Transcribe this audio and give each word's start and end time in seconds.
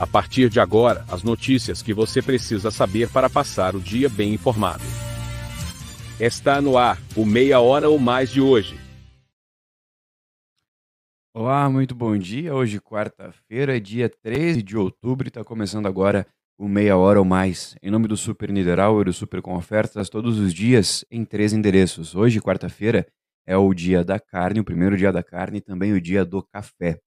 A 0.00 0.06
partir 0.06 0.48
de 0.48 0.58
agora, 0.58 1.04
as 1.10 1.22
notícias 1.22 1.82
que 1.82 1.92
você 1.92 2.22
precisa 2.22 2.70
saber 2.70 3.10
para 3.10 3.28
passar 3.28 3.76
o 3.76 3.80
dia 3.80 4.08
bem 4.08 4.32
informado. 4.32 4.82
Está 6.18 6.58
no 6.58 6.78
ar, 6.78 6.98
o 7.14 7.26
Meia 7.26 7.60
Hora 7.60 7.90
ou 7.90 7.98
Mais 7.98 8.30
de 8.30 8.40
hoje. 8.40 8.80
Olá, 11.34 11.68
muito 11.68 11.94
bom 11.94 12.16
dia. 12.16 12.54
Hoje, 12.54 12.80
quarta-feira, 12.80 13.78
dia 13.78 14.08
13 14.08 14.62
de 14.62 14.74
outubro, 14.74 15.28
está 15.28 15.44
começando 15.44 15.84
agora 15.84 16.26
o 16.58 16.66
Meia 16.66 16.96
Hora 16.96 17.18
ou 17.18 17.24
Mais. 17.26 17.76
Em 17.82 17.90
nome 17.90 18.08
do 18.08 18.16
Super 18.16 18.50
Niederauer, 18.50 19.06
o 19.06 19.12
Super 19.12 19.42
com 19.42 19.54
ofertas 19.54 20.08
todos 20.08 20.38
os 20.38 20.54
dias 20.54 21.04
em 21.10 21.26
três 21.26 21.52
endereços. 21.52 22.14
Hoje, 22.14 22.40
quarta-feira, 22.40 23.06
é 23.46 23.54
o 23.54 23.74
dia 23.74 24.02
da 24.02 24.18
carne, 24.18 24.60
o 24.60 24.64
primeiro 24.64 24.96
dia 24.96 25.12
da 25.12 25.22
carne 25.22 25.58
e 25.58 25.60
também 25.60 25.92
o 25.92 26.00
dia 26.00 26.24
do 26.24 26.42
café. 26.42 26.98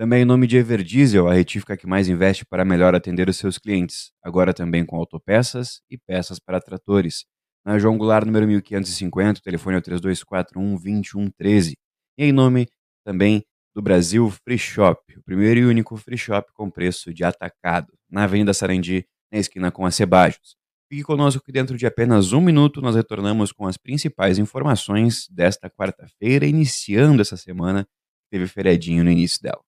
Também 0.00 0.22
em 0.22 0.24
nome 0.24 0.46
de 0.46 0.56
Everdiesel, 0.56 1.28
a 1.28 1.34
retífica 1.34 1.76
que 1.76 1.86
mais 1.86 2.08
investe 2.08 2.42
para 2.46 2.64
melhor 2.64 2.94
atender 2.94 3.28
os 3.28 3.36
seus 3.36 3.58
clientes. 3.58 4.12
Agora 4.24 4.54
também 4.54 4.82
com 4.82 4.96
autopeças 4.96 5.82
e 5.90 5.98
peças 5.98 6.38
para 6.38 6.58
tratores. 6.58 7.26
Na 7.66 7.78
João 7.78 7.98
Goulart, 7.98 8.24
número 8.24 8.46
1550, 8.46 9.40
o 9.40 9.42
telefone 9.42 9.76
é 9.76 9.78
o 9.78 9.82
3241-2113. 9.82 11.74
E 12.16 12.24
em 12.24 12.32
nome 12.32 12.66
também 13.04 13.44
do 13.74 13.82
Brasil 13.82 14.30
Free 14.42 14.56
Shop, 14.56 15.18
o 15.18 15.22
primeiro 15.22 15.60
e 15.60 15.66
único 15.66 15.94
free 15.98 16.16
shop 16.16 16.50
com 16.54 16.70
preço 16.70 17.12
de 17.12 17.22
atacado, 17.22 17.92
na 18.10 18.24
Avenida 18.24 18.54
Sarandi, 18.54 19.06
na 19.30 19.38
esquina 19.38 19.70
com 19.70 19.84
a 19.84 19.90
Cebajos. 19.90 20.56
Fique 20.88 21.02
conosco 21.02 21.44
que 21.44 21.52
dentro 21.52 21.76
de 21.76 21.84
apenas 21.84 22.32
um 22.32 22.40
minuto 22.40 22.80
nós 22.80 22.96
retornamos 22.96 23.52
com 23.52 23.66
as 23.66 23.76
principais 23.76 24.38
informações 24.38 25.28
desta 25.28 25.68
quarta-feira, 25.68 26.46
iniciando 26.46 27.20
essa 27.20 27.36
semana, 27.36 27.86
teve 28.30 28.46
feriadinho 28.46 29.04
no 29.04 29.10
início 29.10 29.42
dela. 29.42 29.60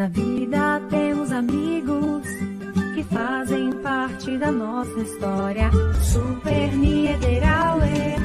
Na 0.00 0.08
vida 0.08 0.80
temos 0.88 1.30
amigos 1.30 2.26
que 2.94 3.04
fazem 3.04 3.70
parte 3.82 4.38
da 4.38 4.50
nossa 4.50 4.98
história. 4.98 5.70
Super 6.02 6.74
Niederauer, 6.74 8.16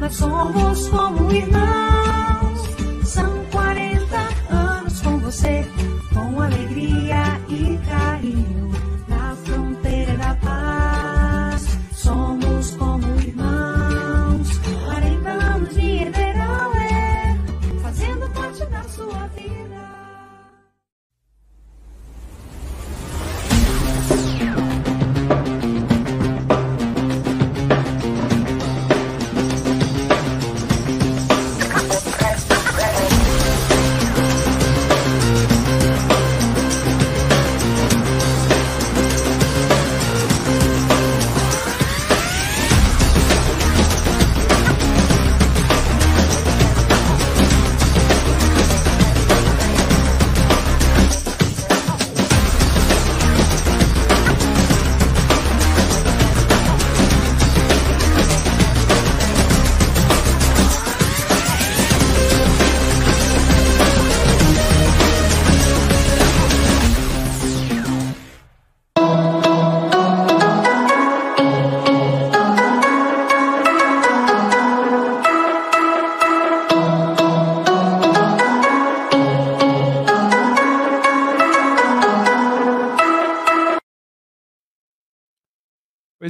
nós 0.00 0.16
somos 0.16 0.88
como 0.88 1.30
irmãos. 1.30 2.58
São 3.04 3.44
40 3.52 4.16
anos 4.52 5.00
com 5.02 5.20
você, 5.20 5.64
com 6.12 6.40
alegria 6.42 7.40
e 7.48 7.78
carinho. 7.88 8.72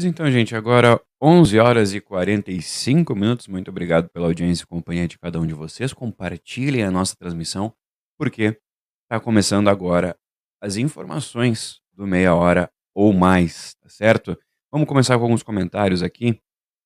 Pois 0.04 0.12
então, 0.12 0.31
gente, 0.31 0.54
agora 0.54 1.00
11 1.22 1.59
horas 1.59 1.94
e 1.94 1.98
45 1.98 3.15
minutos. 3.15 3.48
Muito 3.48 3.70
obrigado 3.70 4.06
pela 4.10 4.26
audiência 4.26 4.62
e 4.62 4.66
companhia 4.66 5.09
de 5.09 5.19
cada 5.19 5.41
um 5.41 5.47
de 5.47 5.54
vocês. 5.54 5.94
Compartilhem 5.94 6.82
a 6.82 6.91
nossa 6.91 7.16
transmissão, 7.16 7.72
porque 8.19 8.60
está 9.04 9.19
começando 9.19 9.69
agora 9.69 10.14
as 10.60 10.76
informações 10.76 11.81
do 11.94 12.06
meia 12.06 12.34
hora 12.34 12.70
ou 12.94 13.14
mais, 13.14 13.76
tá 13.76 13.88
certo? 13.88 14.38
Vamos 14.70 14.87
começar 14.87 15.16
com 15.16 15.25
alguns 15.25 15.43
comentários 15.43 16.03
aqui. 16.03 16.38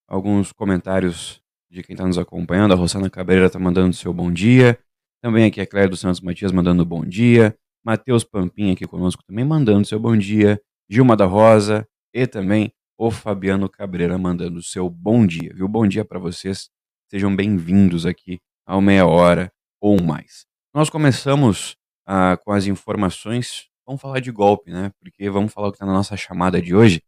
Alguns 0.07 0.53
comentários 0.53 1.43
de 1.69 1.83
quem 1.83 1.95
está 1.95 2.07
nos 2.07 2.19
acompanhando. 2.19 2.73
A 2.73 2.77
Rosana 2.77 3.11
Cabreira 3.11 3.47
está 3.47 3.59
mandando 3.59 3.97
seu 3.97 4.13
bom 4.13 4.31
dia. 4.31 4.79
Também 5.21 5.47
aqui 5.47 5.61
a 5.61 5.67
Cléia 5.67 5.89
dos 5.89 5.99
Santos 5.99 6.21
Matias 6.21 6.53
mandando 6.53 6.85
bom 6.85 7.05
dia. 7.05 7.59
Matheus 7.85 8.23
Pampim 8.23 8.71
aqui 8.71 8.87
conosco 8.87 9.25
também 9.27 9.45
mandando 9.45 9.85
seu 9.89 9.99
bom 9.99 10.17
dia. 10.17 10.63
Gilma 10.89 11.17
da 11.17 11.25
Rosa 11.25 11.85
e 12.15 12.25
também 12.25 12.73
o 12.99 13.13
Fabiano 13.13 13.71
Cabreira 13.71 14.19
mandando 14.19 14.59
o 14.59 14.63
seu 14.63 14.91
bom 14.91 15.25
dia, 15.25 15.53
viu? 15.55 15.69
Bom 15.69 15.87
dia 15.87 16.05
para 16.05 16.19
vocês. 16.19 16.69
Sejam 17.09 17.35
bem-vindos 17.35 18.05
aqui 18.05 18.41
ao 18.67 18.81
Meia 18.81 19.07
Hora 19.07 19.53
ou 19.81 20.03
mais. 20.03 20.45
Nós 20.75 20.91
começamos 20.91 21.77
ah, 22.05 22.37
com 22.45 22.51
as 22.51 22.67
informações. 22.67 23.69
Vamos 23.87 24.03
falar 24.03 24.19
de 24.19 24.33
golpe, 24.33 24.73
né? 24.73 24.91
Porque 24.99 25.31
vamos 25.31 25.53
falar 25.53 25.69
o 25.69 25.71
que 25.71 25.77
está 25.77 25.87
na 25.87 25.93
nossa 25.93 26.17
chamada 26.17 26.61
de 26.61 26.75
hoje, 26.75 27.01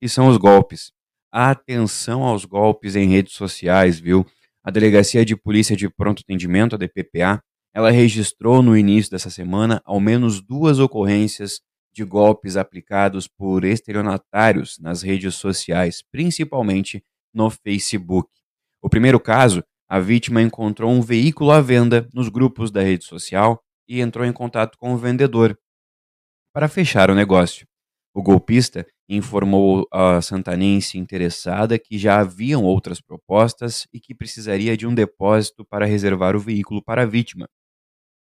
que 0.00 0.08
são 0.08 0.26
os 0.26 0.36
golpes. 0.36 0.90
Atenção 1.30 2.24
aos 2.24 2.44
golpes 2.44 2.96
em 2.96 3.08
redes 3.08 3.34
sociais, 3.34 4.00
viu? 4.00 4.26
A 4.64 4.70
Delegacia 4.72 5.24
de 5.24 5.36
Polícia 5.36 5.76
de 5.76 5.88
Pronto 5.88 6.22
Atendimento, 6.22 6.74
a 6.74 6.78
DPPA, 6.78 7.40
ela 7.72 7.92
registrou 7.92 8.62
no 8.62 8.76
início 8.76 9.12
dessa 9.12 9.30
semana 9.30 9.80
ao 9.84 10.00
menos 10.00 10.42
duas 10.42 10.80
ocorrências 10.80 11.60
de 11.92 12.04
golpes 12.04 12.56
aplicados 12.56 13.26
por 13.26 13.64
estelionatários 13.64 14.78
nas 14.78 15.02
redes 15.02 15.34
sociais, 15.34 16.02
principalmente 16.10 17.04
no 17.32 17.50
Facebook. 17.50 18.30
O 18.82 18.88
primeiro 18.88 19.20
caso, 19.20 19.62
a 19.88 19.98
vítima 19.98 20.40
encontrou 20.40 20.90
um 20.90 21.02
veículo 21.02 21.50
à 21.50 21.60
venda 21.60 22.08
nos 22.14 22.28
grupos 22.28 22.70
da 22.70 22.80
rede 22.80 23.04
social 23.04 23.62
e 23.88 24.00
entrou 24.00 24.24
em 24.24 24.32
contato 24.32 24.78
com 24.78 24.94
o 24.94 24.96
vendedor 24.96 25.58
para 26.52 26.68
fechar 26.68 27.10
o 27.10 27.14
negócio. 27.14 27.66
O 28.14 28.22
golpista 28.22 28.86
informou 29.08 29.86
a 29.92 30.20
santanense 30.22 30.98
interessada 30.98 31.78
que 31.78 31.98
já 31.98 32.20
haviam 32.20 32.62
outras 32.64 33.00
propostas 33.00 33.86
e 33.92 34.00
que 34.00 34.14
precisaria 34.14 34.76
de 34.76 34.86
um 34.86 34.94
depósito 34.94 35.64
para 35.64 35.86
reservar 35.86 36.36
o 36.36 36.40
veículo 36.40 36.82
para 36.82 37.02
a 37.02 37.06
vítima. 37.06 37.48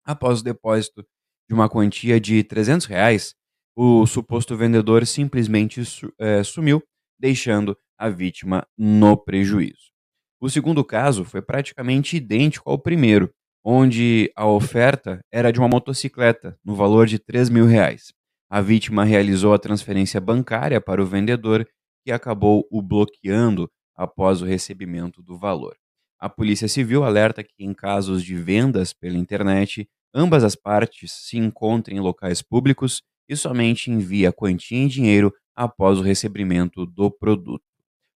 Após 0.05 0.41
o 0.41 0.43
depósito 0.43 1.05
de 1.49 1.53
uma 1.53 1.69
quantia 1.69 2.19
de 2.19 2.43
300 2.43 2.85
reais, 2.85 3.35
o 3.75 4.05
suposto 4.05 4.55
vendedor 4.55 5.05
simplesmente 5.05 5.81
é, 6.19 6.43
sumiu, 6.43 6.81
deixando 7.19 7.77
a 7.97 8.09
vítima 8.09 8.65
no 8.77 9.15
prejuízo. 9.15 9.91
O 10.39 10.49
segundo 10.49 10.83
caso 10.83 11.23
foi 11.23 11.41
praticamente 11.41 12.17
idêntico 12.17 12.69
ao 12.69 12.79
primeiro, 12.79 13.31
onde 13.63 14.31
a 14.35 14.45
oferta 14.47 15.19
era 15.31 15.51
de 15.51 15.59
uma 15.59 15.67
motocicleta, 15.67 16.57
no 16.65 16.75
valor 16.75 17.05
de 17.05 17.19
3 17.19 17.49
mil 17.49 17.65
reais. 17.65 18.11
A 18.49 18.59
vítima 18.59 19.03
realizou 19.03 19.53
a 19.53 19.59
transferência 19.59 20.19
bancária 20.19 20.81
para 20.81 21.01
o 21.01 21.05
vendedor, 21.05 21.65
que 22.03 22.11
acabou 22.11 22.67
o 22.71 22.81
bloqueando 22.81 23.69
após 23.95 24.41
o 24.41 24.45
recebimento 24.45 25.21
do 25.21 25.37
valor. 25.37 25.75
A 26.19 26.27
Polícia 26.27 26.67
Civil 26.67 27.03
alerta 27.03 27.43
que, 27.43 27.53
em 27.63 27.73
casos 27.73 28.23
de 28.23 28.35
vendas 28.35 28.93
pela 28.93 29.17
internet, 29.17 29.87
ambas 30.13 30.43
as 30.43 30.55
partes 30.55 31.11
se 31.11 31.37
encontrem 31.37 31.97
em 31.97 32.01
locais 32.01 32.41
públicos 32.41 33.03
e 33.31 33.37
somente 33.37 33.89
envia 33.89 34.27
a 34.27 34.33
quantia 34.33 34.77
em 34.77 34.89
dinheiro 34.89 35.33
após 35.55 35.97
o 35.97 36.01
recebimento 36.01 36.85
do 36.85 37.09
produto. 37.09 37.63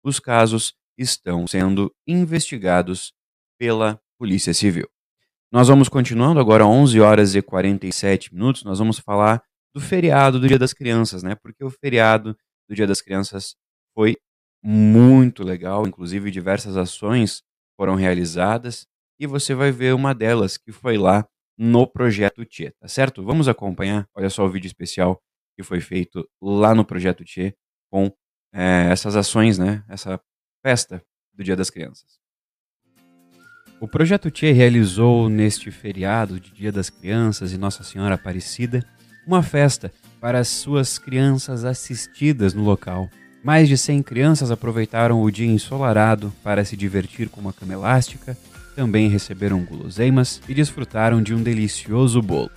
Os 0.02 0.22
casos 0.22 0.74
estão 0.98 1.46
sendo 1.46 1.94
investigados 2.08 3.14
pela 3.60 4.02
Polícia 4.18 4.54
Civil. 4.54 4.88
Nós 5.52 5.68
vamos 5.68 5.90
continuando 5.90 6.40
agora 6.40 6.66
11 6.66 7.02
horas 7.02 7.36
e 7.36 7.42
47 7.42 8.34
minutos, 8.34 8.64
nós 8.64 8.80
vamos 8.80 9.00
falar 9.00 9.44
do 9.76 9.82
feriado 9.82 10.40
do 10.40 10.48
Dia 10.48 10.58
das 10.58 10.72
Crianças, 10.72 11.24
né? 11.24 11.36
Porque 11.36 11.62
o 11.62 11.70
feriado 11.70 12.34
do 12.70 12.74
Dia 12.74 12.88
das 12.88 13.02
Crianças 13.02 13.58
foi 13.94 14.16
muito 14.64 15.44
legal, 15.44 15.86
inclusive 15.86 16.32
diversas 16.32 16.78
ações 16.78 17.44
foram 17.76 17.96
realizadas 17.96 18.88
e 19.20 19.28
você 19.28 19.54
vai 19.54 19.74
ver 19.74 19.94
uma 19.94 20.16
delas 20.16 20.58
que 20.58 20.72
foi 20.72 20.98
lá 20.98 21.28
no 21.64 21.86
projeto 21.86 22.44
Tia, 22.44 22.74
tá 22.80 22.88
certo? 22.88 23.24
Vamos 23.24 23.48
acompanhar, 23.48 24.10
olha 24.16 24.32
só 24.32 24.44
o 24.44 24.50
vídeo 24.50 24.66
especial 24.66 25.22
que 25.56 25.62
foi 25.62 25.80
feito 25.80 26.28
lá 26.42 26.74
no 26.74 26.84
Projeto 26.84 27.24
Tchê 27.24 27.54
com 27.88 28.12
é, 28.52 28.88
essas 28.90 29.16
ações, 29.16 29.60
né? 29.60 29.84
Essa 29.88 30.20
festa 30.66 31.04
do 31.32 31.44
Dia 31.44 31.56
das 31.56 31.70
Crianças. 31.70 32.20
O 33.80 33.88
Projeto 33.88 34.32
Tchê 34.32 34.52
realizou 34.52 35.30
neste 35.30 35.70
feriado 35.70 36.40
de 36.40 36.52
Dia 36.52 36.72
das 36.72 36.90
Crianças 36.90 37.54
e 37.54 37.60
Nossa 37.60 37.84
Senhora 37.84 38.16
Aparecida 38.16 38.84
uma 39.28 39.44
festa 39.44 39.94
para 40.20 40.40
as 40.40 40.48
suas 40.48 40.98
crianças 40.98 41.64
assistidas 41.64 42.56
no 42.56 42.64
local. 42.64 43.08
Mais 43.44 43.70
de 43.70 43.78
100 43.78 44.02
crianças 44.02 44.50
aproveitaram 44.50 45.22
o 45.22 45.30
dia 45.30 45.46
ensolarado 45.46 46.34
para 46.44 46.66
se 46.66 46.76
divertir 46.76 47.30
com 47.30 47.40
uma 47.40 47.54
cama 47.54 47.74
elástica, 47.74 48.36
também 48.76 49.10
receberam 49.10 49.64
guloseimas 49.64 50.42
e 50.48 50.54
desfrutaram 50.54 51.22
de 51.22 51.34
um 51.34 51.42
delicioso 51.42 52.22
bolo. 52.22 52.52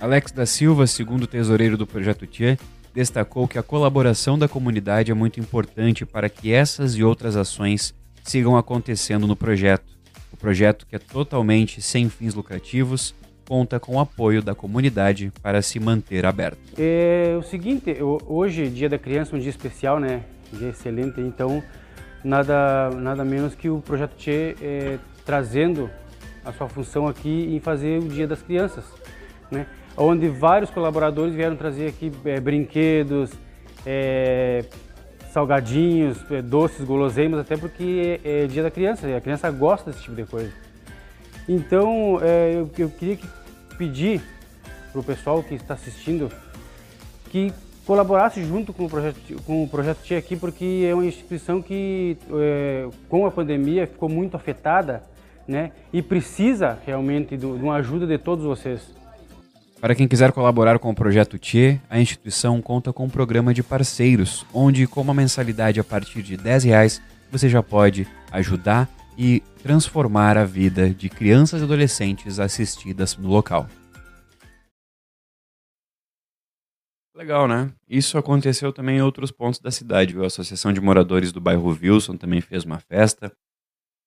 Alex 0.00 0.30
da 0.30 0.46
Silva, 0.46 0.86
segundo 0.86 1.26
tesoureiro 1.26 1.76
do 1.76 1.86
Projeto 1.86 2.24
Tia, 2.26 2.56
destacou 2.94 3.48
que 3.48 3.58
a 3.58 3.62
colaboração 3.62 4.38
da 4.38 4.48
comunidade 4.48 5.10
é 5.10 5.14
muito 5.14 5.40
importante 5.40 6.06
para 6.06 6.28
que 6.28 6.52
essas 6.52 6.94
e 6.94 7.02
outras 7.02 7.36
ações 7.36 7.92
sigam 8.22 8.56
acontecendo 8.56 9.26
no 9.26 9.34
projeto. 9.34 9.98
O 10.32 10.36
projeto, 10.36 10.86
que 10.86 10.94
é 10.94 10.98
totalmente 10.98 11.82
sem 11.82 12.08
fins 12.08 12.34
lucrativos, 12.34 13.14
conta 13.48 13.80
com 13.80 13.96
o 13.96 14.00
apoio 14.00 14.42
da 14.42 14.54
comunidade 14.54 15.32
para 15.42 15.62
se 15.62 15.80
manter 15.80 16.26
aberto. 16.26 16.58
É 16.78 17.34
o 17.38 17.42
seguinte, 17.42 17.96
hoje, 18.26 18.68
Dia 18.68 18.88
da 18.88 18.98
Criança, 18.98 19.34
um 19.34 19.38
dia 19.38 19.50
especial, 19.50 19.98
né? 19.98 20.22
Excelente, 20.52 21.20
então 21.20 21.62
nada, 22.24 22.90
nada 22.90 23.24
menos 23.24 23.54
que 23.54 23.68
o 23.68 23.80
Projeto 23.80 24.16
Tchê 24.16 24.56
é, 24.60 24.98
trazendo 25.24 25.90
a 26.44 26.52
sua 26.52 26.68
função 26.68 27.06
aqui 27.06 27.54
em 27.54 27.60
fazer 27.60 27.98
o 27.98 28.08
Dia 28.08 28.26
das 28.26 28.42
Crianças, 28.42 28.84
né? 29.50 29.66
onde 29.96 30.28
vários 30.28 30.70
colaboradores 30.70 31.34
vieram 31.34 31.56
trazer 31.56 31.88
aqui 31.88 32.10
é, 32.24 32.40
brinquedos, 32.40 33.30
é, 33.84 34.64
salgadinhos, 35.32 36.18
é, 36.30 36.40
doces, 36.40 36.84
guloseimas, 36.84 37.40
até 37.40 37.56
porque 37.56 38.20
é, 38.24 38.44
é, 38.44 38.46
dia 38.46 38.62
da 38.62 38.70
criança, 38.70 39.08
e 39.08 39.14
a 39.14 39.20
criança 39.20 39.50
gosta 39.50 39.90
desse 39.90 40.04
tipo 40.04 40.16
de 40.16 40.24
coisa. 40.24 40.52
Então, 41.48 42.18
é, 42.22 42.54
eu, 42.54 42.70
eu, 42.78 42.90
queria 42.90 43.16
que, 43.16 43.26
pedir 43.76 44.20
para 44.92 45.00
o 45.00 45.04
pessoal 45.04 45.42
que 45.42 45.54
está 45.54 45.74
assistindo 45.74 46.30
que 47.30 47.52
colaborasse 47.88 48.44
junto 48.44 48.74
com 48.74 48.84
o 48.84 48.88
projeto 48.88 49.18
com 49.46 49.64
o 49.64 49.68
projeto 49.68 50.02
Tia 50.02 50.18
aqui, 50.18 50.36
porque 50.36 50.86
é 50.86 50.92
uma 50.92 51.06
instituição 51.06 51.62
que, 51.62 52.18
é, 52.34 52.86
com 53.08 53.24
a 53.24 53.30
pandemia, 53.30 53.86
ficou 53.86 54.10
muito 54.10 54.36
afetada, 54.36 55.02
né? 55.48 55.72
E 55.90 56.02
precisa 56.02 56.78
realmente 56.84 57.34
de 57.34 57.46
uma 57.46 57.76
ajuda 57.76 58.06
de 58.06 58.18
todos 58.18 58.44
vocês. 58.44 58.94
Para 59.80 59.94
quem 59.94 60.06
quiser 60.06 60.32
colaborar 60.32 60.78
com 60.78 60.90
o 60.90 60.94
projeto 60.94 61.38
Tchê, 61.38 61.80
a 61.88 61.98
instituição 61.98 62.60
conta 62.60 62.92
com 62.92 63.06
um 63.06 63.08
programa 63.08 63.54
de 63.54 63.62
parceiros, 63.62 64.44
onde 64.52 64.86
com 64.86 65.00
uma 65.00 65.14
mensalidade 65.14 65.80
a 65.80 65.84
partir 65.84 66.20
de 66.20 66.36
10 66.36 66.64
reais 66.64 67.00
você 67.32 67.48
já 67.48 67.62
pode 67.62 68.06
ajudar 68.30 68.86
e 69.16 69.42
transformar 69.62 70.36
a 70.36 70.44
vida 70.44 70.90
de 70.90 71.08
crianças 71.08 71.62
e 71.62 71.64
adolescentes 71.64 72.38
assistidas 72.38 73.16
no 73.16 73.28
local. 73.28 73.66
Legal, 77.18 77.48
né? 77.48 77.74
Isso 77.88 78.16
aconteceu 78.16 78.72
também 78.72 78.98
em 78.98 79.02
outros 79.02 79.32
pontos 79.32 79.58
da 79.58 79.72
cidade. 79.72 80.16
A 80.16 80.26
Associação 80.26 80.72
de 80.72 80.80
Moradores 80.80 81.32
do 81.32 81.40
bairro 81.40 81.66
Wilson 81.68 82.16
também 82.16 82.40
fez 82.40 82.62
uma 82.62 82.78
festa. 82.78 83.36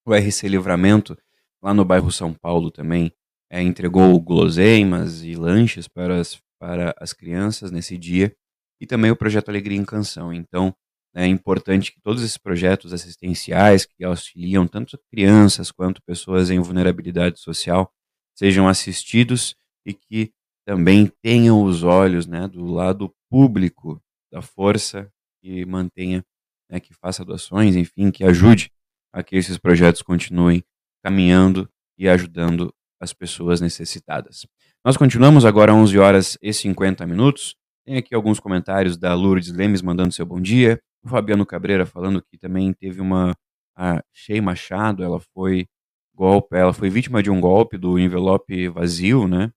O 0.06 0.16
RC 0.16 0.48
Livramento, 0.48 1.18
lá 1.62 1.74
no 1.74 1.84
bairro 1.84 2.10
São 2.10 2.34
Paulo, 2.34 2.72
também 2.72 3.12
é, 3.50 3.62
entregou 3.62 4.18
guloseimas 4.18 5.24
e 5.24 5.36
lanches 5.36 5.90
para 5.90 6.22
as, 6.22 6.42
para 6.58 6.96
as 6.98 7.12
crianças 7.12 7.70
nesse 7.70 7.98
dia, 7.98 8.34
e 8.80 8.88
também 8.88 9.12
o 9.12 9.16
projeto 9.18 9.50
Alegria 9.50 9.78
em 9.78 9.84
Canção. 9.84 10.34
Então, 10.34 10.74
é 11.14 11.28
importante 11.28 11.92
que 11.92 12.00
todos 12.00 12.24
esses 12.24 12.38
projetos 12.38 12.94
assistenciais 12.94 13.86
que 13.86 14.06
auxiliam 14.06 14.66
tanto 14.66 14.98
crianças 15.12 15.70
quanto 15.70 16.02
pessoas 16.02 16.50
em 16.50 16.62
vulnerabilidade 16.62 17.42
social 17.42 17.92
sejam 18.34 18.70
assistidos 18.70 19.54
e 19.86 19.94
que 19.94 20.32
também 20.66 21.12
tenham 21.22 21.64
os 21.64 21.84
olhos 21.84 22.26
né, 22.28 22.48
do 22.48 22.66
lado 22.66 23.14
público 23.30 24.02
da 24.32 24.42
força 24.42 25.12
que 25.42 25.66
mantenha, 25.66 26.24
né, 26.70 26.80
que 26.80 26.94
faça 26.94 27.26
doações, 27.26 27.76
enfim, 27.76 28.12
que 28.12 28.24
ajude 28.24 28.72
a 29.14 29.24
que 29.24 29.36
esses 29.36 29.58
projetos 29.58 30.02
continuem 30.02 30.64
caminhando 31.04 31.70
e 31.98 32.08
ajudando 32.08 32.74
as 33.00 33.14
pessoas 33.14 33.60
necessitadas. 33.60 34.46
Nós 34.86 34.96
continuamos 34.96 35.44
agora 35.44 35.74
11 35.74 35.98
horas 35.98 36.38
e 36.42 36.54
50 36.54 37.06
minutos. 37.06 37.56
Tem 37.86 37.98
aqui 37.98 38.14
alguns 38.14 38.40
comentários 38.40 38.96
da 38.96 39.14
Lourdes 39.14 39.52
Lemes 39.52 39.82
mandando 39.82 40.14
seu 40.14 40.26
bom 40.26 40.40
dia. 40.40 40.80
O 41.04 41.10
Fabiano 41.10 41.46
Cabreira 41.46 41.86
falando 41.86 42.22
que 42.22 42.38
também 42.38 42.72
teve 42.74 43.02
uma 43.02 43.36
a 43.76 44.04
Shei 44.14 44.40
Machado, 44.42 45.04
ela 45.04 45.20
foi 45.34 45.68
golpe, 46.14 46.56
ela 46.56 46.74
foi 46.74 46.90
vítima 46.90 47.24
de 47.24 47.32
um 47.32 47.42
golpe 47.42 47.78
do 47.78 47.98
envelope 47.98 48.68
vazio, 48.68 49.28
né? 49.28 49.52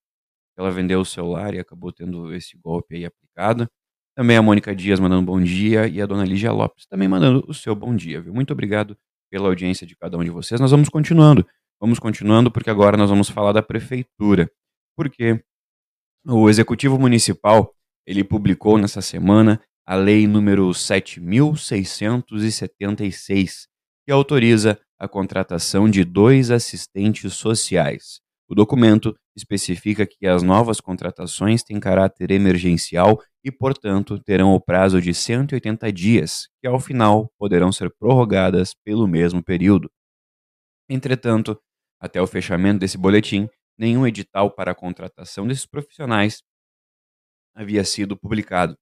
Ela 0.57 0.71
vendeu 0.71 1.01
o 1.01 1.05
celular 1.05 1.55
e 1.55 1.59
acabou 1.59 1.93
tendo 1.93 2.33
esse 2.35 2.57
golpe 2.57 2.97
aí 2.97 3.05
aplicado. 3.05 3.69
Também 4.17 4.37
a 4.37 4.43
Mônica 4.43 4.75
Dias 4.75 5.01
mandando 5.01 5.27
bom 5.27 5.43
dia 5.43 5.89
e 5.89 6.01
a 6.01 6.07
dona 6.07 6.25
Lígia 6.25 6.53
Lopes 6.53 6.87
também 6.87 7.09
mandando 7.09 7.45
o 7.49 7.55
seu 7.55 7.75
bom 7.75 7.95
dia, 7.95 8.21
viu? 8.21 8.33
Muito 8.33 8.53
obrigado 8.53 8.97
pela 9.31 9.49
audiência 9.49 9.87
de 9.87 9.97
cada 9.97 10.17
um 10.17 10.23
de 10.23 10.31
vocês. 10.31 10.61
Nós 10.61 10.71
vamos 10.71 10.89
continuando. 10.89 11.45
Vamos 11.81 11.99
continuando, 11.99 12.51
porque 12.51 12.71
agora 12.71 12.97
nós 12.97 13.11
vamos 13.11 13.29
falar 13.29 13.53
da 13.53 13.63
prefeitura. 13.63 14.51
Porque 14.97 15.43
o 16.27 16.49
executivo 16.49 16.99
municipal 16.99 17.75
ele 18.07 18.23
publicou 18.23 18.79
nessa 18.79 19.03
semana 19.03 19.61
a 19.85 19.97
lei 19.97 20.27
número 20.27 20.73
7676, 20.73 23.69
que 24.07 24.13
autoriza 24.13 24.81
a 24.99 25.09
contratação 25.09 25.91
de 25.91 26.05
dois 26.05 26.51
assistentes 26.51 27.35
sociais. 27.35 28.24
O 28.55 28.63
documento 28.65 29.19
especifica 29.35 30.07
que 30.07 30.29
as 30.29 30.41
novas 30.41 30.81
contratações 30.81 31.65
têm 31.65 31.81
caráter 31.81 32.31
emergencial 32.31 33.21
e, 33.43 33.51
portanto, 33.51 34.17
terão 34.17 34.55
o 34.55 34.61
prazo 34.61 35.03
de 35.03 35.13
180 35.13 35.93
dias, 35.93 36.47
que 36.61 36.69
ao 36.69 36.79
final 36.79 37.33
poderão 37.37 37.73
ser 37.73 37.93
prorrogadas 37.99 38.73
pelo 38.73 39.09
mesmo 39.09 39.43
período. 39.43 39.91
Entretanto, 40.89 41.61
até 41.99 42.23
o 42.23 42.29
fechamento 42.29 42.79
desse 42.79 42.97
boletim, 42.97 43.49
nenhum 43.77 44.07
edital 44.07 44.49
para 44.53 44.71
a 44.71 44.75
contratação 44.75 45.49
desses 45.49 45.67
profissionais 45.67 46.41
havia 47.57 47.83
sido 47.83 48.17
publicado. 48.17 48.79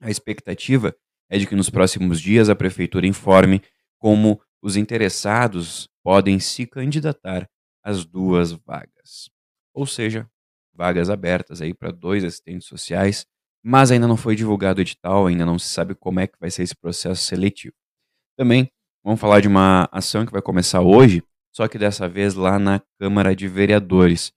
A 0.00 0.10
expectativa 0.10 0.92
é 1.30 1.38
de 1.38 1.46
que 1.46 1.54
nos 1.54 1.70
próximos 1.70 2.20
dias 2.20 2.48
a 2.48 2.56
Prefeitura 2.56 3.06
informe 3.06 3.62
como 3.96 4.42
os 4.60 4.76
interessados 4.76 5.88
podem 6.02 6.40
se 6.40 6.66
candidatar 6.66 7.48
às 7.82 8.04
duas 8.04 8.52
vagas. 8.52 9.30
Ou 9.74 9.86
seja, 9.86 10.28
vagas 10.74 11.10
abertas 11.10 11.60
aí 11.60 11.74
para 11.74 11.90
dois 11.90 12.24
assistentes 12.24 12.66
sociais, 12.66 13.26
mas 13.62 13.90
ainda 13.90 14.08
não 14.08 14.16
foi 14.16 14.34
divulgado 14.34 14.78
o 14.78 14.82
edital, 14.82 15.26
ainda 15.26 15.46
não 15.46 15.58
se 15.58 15.68
sabe 15.68 15.94
como 15.94 16.20
é 16.20 16.26
que 16.26 16.38
vai 16.40 16.50
ser 16.50 16.62
esse 16.62 16.74
processo 16.74 17.24
seletivo. 17.24 17.74
Também 18.36 18.70
vamos 19.04 19.20
falar 19.20 19.40
de 19.40 19.48
uma 19.48 19.88
ação 19.92 20.26
que 20.26 20.32
vai 20.32 20.42
começar 20.42 20.80
hoje, 20.80 21.22
só 21.54 21.68
que 21.68 21.78
dessa 21.78 22.08
vez 22.08 22.34
lá 22.34 22.58
na 22.58 22.80
Câmara 22.98 23.36
de 23.36 23.46
Vereadores. 23.46 24.32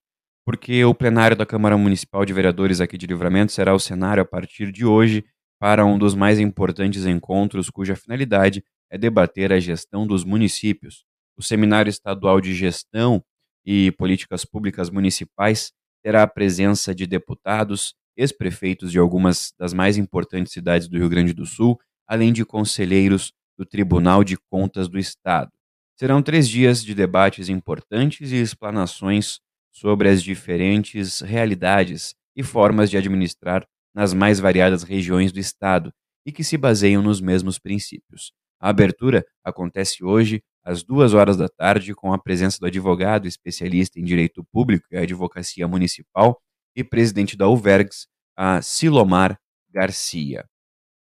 Porque 0.45 0.85
o 0.85 0.93
plenário 0.93 1.35
da 1.35 1.45
Câmara 1.45 1.75
Municipal 1.77 2.23
de 2.23 2.33
Vereadores 2.33 2.79
aqui 2.79 2.97
de 2.97 3.07
Livramento 3.07 3.51
será 3.51 3.73
o 3.73 3.79
cenário 3.79 4.21
a 4.21 4.25
partir 4.25 4.71
de 4.71 4.85
hoje 4.85 5.25
para 5.59 5.85
um 5.85 5.97
dos 5.97 6.13
mais 6.13 6.39
importantes 6.39 7.05
encontros 7.05 7.69
cuja 7.69 7.95
finalidade 7.95 8.63
é 8.91 8.97
debater 8.97 9.51
a 9.51 9.59
gestão 9.59 10.05
dos 10.05 10.23
municípios. 10.23 11.03
O 11.35 11.41
Seminário 11.41 11.89
Estadual 11.89 12.39
de 12.39 12.53
Gestão 12.53 13.23
e 13.65 13.91
Políticas 13.91 14.45
Públicas 14.45 14.89
Municipais 14.89 15.71
terá 16.03 16.23
a 16.23 16.27
presença 16.27 16.93
de 16.93 17.07
deputados, 17.07 17.95
ex-prefeitos 18.15 18.91
de 18.91 18.99
algumas 18.99 19.53
das 19.57 19.73
mais 19.73 19.97
importantes 19.97 20.53
cidades 20.53 20.87
do 20.87 20.97
Rio 20.97 21.09
Grande 21.09 21.33
do 21.33 21.45
Sul, 21.45 21.79
além 22.07 22.31
de 22.31 22.45
conselheiros 22.45 23.33
do 23.57 23.65
Tribunal 23.65 24.23
de 24.23 24.37
Contas 24.49 24.87
do 24.87 24.99
Estado. 24.99 25.51
Serão 25.97 26.21
três 26.21 26.47
dias 26.47 26.83
de 26.83 26.93
debates 26.93 27.49
importantes 27.49 28.31
e 28.31 28.35
explanações 28.35 29.39
sobre 29.71 30.09
as 30.09 30.21
diferentes 30.21 31.21
realidades 31.21 32.13
e 32.35 32.43
formas 32.43 32.89
de 32.89 32.97
administrar 32.97 33.65
nas 33.93 34.13
mais 34.13 34.39
variadas 34.39 34.83
regiões 34.83 35.31
do 35.31 35.39
Estado 35.39 35.91
e 36.25 36.31
que 36.31 36.43
se 36.43 36.57
baseiam 36.57 37.01
nos 37.01 37.21
mesmos 37.21 37.57
princípios. 37.57 38.31
A 38.59 38.69
abertura 38.69 39.25
acontece 39.43 40.03
hoje 40.03 40.43
às 40.65 40.83
duas 40.83 41.13
horas 41.13 41.37
da 41.37 41.47
tarde 41.47 41.93
com 41.93 42.11
a 42.11 42.17
presença 42.17 42.57
do 42.59 42.65
advogado 42.65 43.27
especialista 43.27 43.99
em 43.99 44.03
direito 44.03 44.43
público 44.51 44.87
e 44.91 44.97
advocacia 44.97 45.67
municipal 45.67 46.41
e 46.75 46.83
presidente 46.83 47.37
da 47.37 47.47
UVERGS, 47.47 48.07
a 48.35 48.61
Silomar 48.61 49.39
Garcia. 49.69 50.43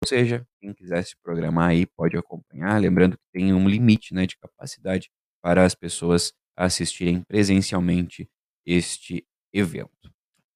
Ou 0.03 0.07
seja, 0.07 0.47
quem 0.59 0.73
quiser 0.73 1.03
se 1.03 1.15
programar 1.21 1.69
aí 1.69 1.85
pode 1.85 2.17
acompanhar, 2.17 2.79
lembrando 2.79 3.17
que 3.17 3.23
tem 3.31 3.53
um 3.53 3.67
limite 3.67 4.13
né, 4.13 4.25
de 4.25 4.37
capacidade 4.37 5.11
para 5.43 5.65
as 5.65 5.75
pessoas 5.75 6.33
assistirem 6.57 7.21
presencialmente 7.21 8.27
este 8.65 9.25
evento. 9.53 10.11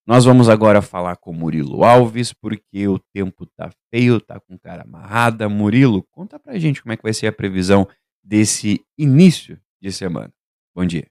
Nós 0.07 0.23
vamos 0.23 0.49
agora 0.49 0.81
falar 0.81 1.15
com 1.15 1.33
Murilo 1.33 1.83
Alves, 1.83 2.31
porque 2.31 2.87
o 2.87 2.99
tempo 3.11 3.45
tá 3.57 3.71
feio, 3.91 4.21
tá 4.21 4.39
com 4.39 4.57
cara 4.57 4.83
amarrada. 4.83 5.49
Murilo, 5.49 6.03
conta 6.11 6.39
pra 6.39 6.59
gente 6.59 6.81
como 6.81 6.93
é 6.93 6.97
que 6.97 7.01
vai 7.03 7.13
ser 7.13 7.25
a 7.25 7.31
previsão 7.31 7.87
desse 8.25 8.81
início 8.97 9.59
de 9.81 9.91
semana. 9.91 10.33
Bom 10.75 10.85
dia. 10.85 11.05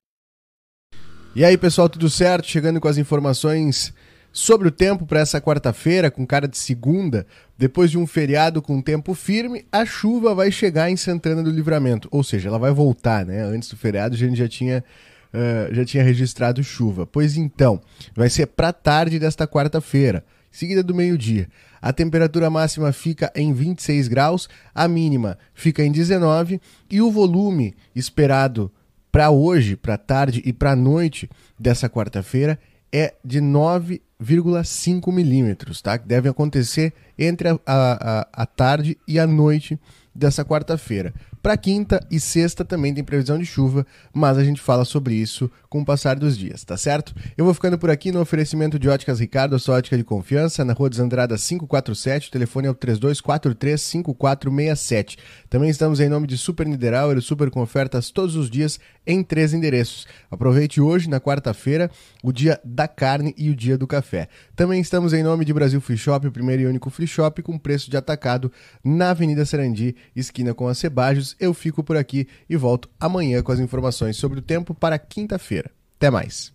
E 1.36 1.44
aí, 1.44 1.56
pessoal, 1.56 1.88
tudo 1.88 2.10
certo? 2.10 2.46
Chegando 2.46 2.80
com 2.80 2.88
as 2.88 2.98
informações 2.98 3.94
sobre 4.32 4.66
o 4.66 4.70
tempo 4.70 5.06
para 5.06 5.20
essa 5.20 5.40
quarta-feira, 5.40 6.10
com 6.10 6.26
cara 6.26 6.48
de 6.48 6.58
segunda, 6.58 7.24
depois 7.56 7.90
de 7.90 7.96
um 7.96 8.06
feriado 8.06 8.60
com 8.60 8.82
tempo 8.82 9.14
firme, 9.14 9.64
a 9.70 9.86
chuva 9.86 10.34
vai 10.34 10.50
chegar 10.50 10.90
em 10.90 10.96
Santana 10.96 11.42
do 11.42 11.50
Livramento. 11.50 12.08
Ou 12.10 12.24
seja, 12.24 12.48
ela 12.48 12.58
vai 12.58 12.72
voltar, 12.72 13.24
né? 13.24 13.42
Antes 13.42 13.68
do 13.68 13.76
feriado 13.76 14.16
a 14.16 14.18
gente 14.18 14.36
já 14.36 14.48
tinha, 14.48 14.84
uh, 15.32 15.72
já 15.72 15.84
tinha 15.84 16.02
registrado 16.02 16.62
chuva. 16.64 17.06
Pois 17.06 17.36
então, 17.36 17.80
vai 18.14 18.28
ser 18.28 18.46
para 18.46 18.72
tarde 18.72 19.20
desta 19.20 19.46
quarta-feira, 19.46 20.24
seguida 20.50 20.82
do 20.82 20.94
meio-dia. 20.94 21.48
A 21.84 21.92
temperatura 21.92 22.48
máxima 22.48 22.92
fica 22.92 23.30
em 23.36 23.52
26 23.52 24.08
graus, 24.08 24.48
a 24.74 24.88
mínima 24.88 25.36
fica 25.52 25.84
em 25.84 25.92
19 25.92 26.58
e 26.90 27.02
o 27.02 27.10
volume 27.10 27.76
esperado 27.94 28.72
para 29.12 29.28
hoje, 29.28 29.76
para 29.76 29.98
tarde 29.98 30.40
e 30.46 30.50
para 30.50 30.74
noite 30.74 31.28
dessa 31.60 31.86
quarta-feira 31.86 32.58
é 32.90 33.12
de 33.22 33.38
9,5 33.38 35.12
milímetros, 35.12 35.82
tá? 35.82 35.98
Que 35.98 36.08
deve 36.08 36.26
acontecer 36.26 36.94
entre 37.18 37.50
a, 37.50 37.58
a, 37.66 38.28
a 38.32 38.46
tarde 38.46 38.96
e 39.06 39.18
a 39.18 39.26
noite 39.26 39.78
dessa 40.14 40.42
quarta-feira. 40.42 41.12
Para 41.44 41.56
quinta 41.58 42.00
e 42.10 42.18
sexta 42.18 42.64
também 42.64 42.94
tem 42.94 43.04
previsão 43.04 43.38
de 43.38 43.44
chuva, 43.44 43.86
mas 44.14 44.38
a 44.38 44.44
gente 44.44 44.62
fala 44.62 44.82
sobre 44.82 45.14
isso 45.14 45.50
com 45.68 45.82
o 45.82 45.84
passar 45.84 46.18
dos 46.18 46.38
dias, 46.38 46.64
tá 46.64 46.74
certo? 46.74 47.14
Eu 47.36 47.44
vou 47.44 47.52
ficando 47.52 47.76
por 47.76 47.90
aqui 47.90 48.10
no 48.10 48.18
oferecimento 48.18 48.78
de 48.78 48.88
Óticas 48.88 49.20
Ricardo, 49.20 49.54
a 49.54 49.58
sua 49.58 49.76
ótica 49.76 49.94
de 49.94 50.04
confiança, 50.04 50.64
na 50.64 50.72
Rua 50.72 50.88
dos 50.88 51.00
Andradas 51.00 51.46
547, 51.46 52.28
o 52.28 52.30
telefone 52.30 52.68
é 52.68 52.70
o 52.70 52.74
32435467. 52.74 55.18
Também 55.50 55.68
estamos 55.68 56.00
em 56.00 56.08
nome 56.08 56.26
de 56.26 56.38
Super 56.38 56.66
Niederauer, 56.66 57.20
super 57.20 57.50
com 57.50 57.60
ofertas 57.60 58.10
todos 58.10 58.36
os 58.36 58.48
dias 58.48 58.80
em 59.06 59.22
três 59.22 59.52
endereços. 59.52 60.06
Aproveite 60.30 60.80
hoje, 60.80 61.10
na 61.10 61.20
quarta-feira, 61.20 61.90
o 62.22 62.32
dia 62.32 62.58
da 62.64 62.88
carne 62.88 63.34
e 63.36 63.50
o 63.50 63.56
dia 63.56 63.76
do 63.76 63.86
café. 63.86 64.28
Também 64.56 64.80
estamos 64.80 65.12
em 65.12 65.22
nome 65.22 65.44
de 65.44 65.52
Brasil 65.52 65.78
Free 65.80 65.98
Shop, 65.98 66.26
o 66.26 66.32
primeiro 66.32 66.62
e 66.62 66.66
único 66.66 66.88
free 66.88 67.06
shop 67.06 67.42
com 67.42 67.58
preço 67.58 67.90
de 67.90 67.98
atacado 67.98 68.50
na 68.82 69.10
Avenida 69.10 69.44
Sarandi, 69.44 69.94
esquina 70.16 70.54
com 70.54 70.66
a 70.68 70.74
Cebajos. 70.74 71.33
Eu 71.38 71.54
fico 71.54 71.82
por 71.82 71.96
aqui 71.96 72.28
e 72.48 72.56
volto 72.56 72.88
amanhã 72.98 73.42
com 73.42 73.52
as 73.52 73.60
informações 73.60 74.16
sobre 74.16 74.38
o 74.38 74.42
tempo 74.42 74.74
para 74.74 74.98
quinta-feira. 74.98 75.70
Até 75.96 76.10
mais. 76.10 76.54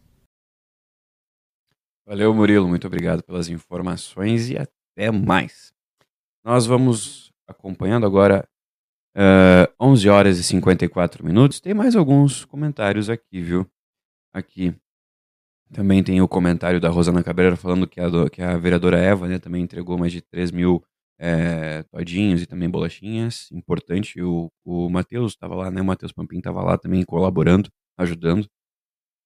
Valeu, 2.06 2.34
Murilo. 2.34 2.68
Muito 2.68 2.88
obrigado 2.88 3.24
pelas 3.24 3.50
informações 3.50 4.50
e 4.50 4.58
até 4.58 5.12
mais. 5.12 5.72
Nós 6.44 6.66
vamos 6.66 7.32
acompanhando 7.48 8.06
agora 8.06 8.48
uh, 9.16 9.74
11 9.80 10.10
horas 10.10 10.40
e 10.40 10.44
54 10.44 11.24
minutos. 11.26 11.60
Tem 11.60 11.74
mais 11.74 11.96
alguns 11.96 12.46
comentários 12.46 13.10
aqui, 13.10 13.42
viu? 13.42 13.70
Aqui 14.34 14.76
também 15.72 16.04
tem 16.04 16.22
o 16.22 16.28
comentário 16.28 16.80
da 16.80 16.90
Rosana 16.90 17.24
Cabreira 17.24 17.56
falando 17.56 17.88
que 17.88 18.00
a, 18.00 18.08
que 18.32 18.42
a 18.42 18.58
vereadora 18.58 18.98
Eva 18.98 19.28
né, 19.28 19.38
também 19.38 19.62
entregou 19.62 19.98
mais 19.98 20.12
de 20.12 20.22
3 20.22 20.52
mil 20.52 20.84
é, 21.20 21.84
todinhos 21.84 22.42
e 22.42 22.46
também 22.48 22.70
bolachinhas. 22.70 23.50
Importante. 23.52 24.22
O, 24.22 24.52
o 24.66 24.90
Matheus 24.90 25.34
estava 25.34 25.56
lá, 25.56 25.70
né? 25.70 25.82
O 25.82 25.86
Matheus 25.86 26.12
Pampim 26.14 26.38
estava 26.38 26.62
lá 26.64 26.78
também 26.78 27.04
colaborando, 27.04 27.70
ajudando. 27.98 28.48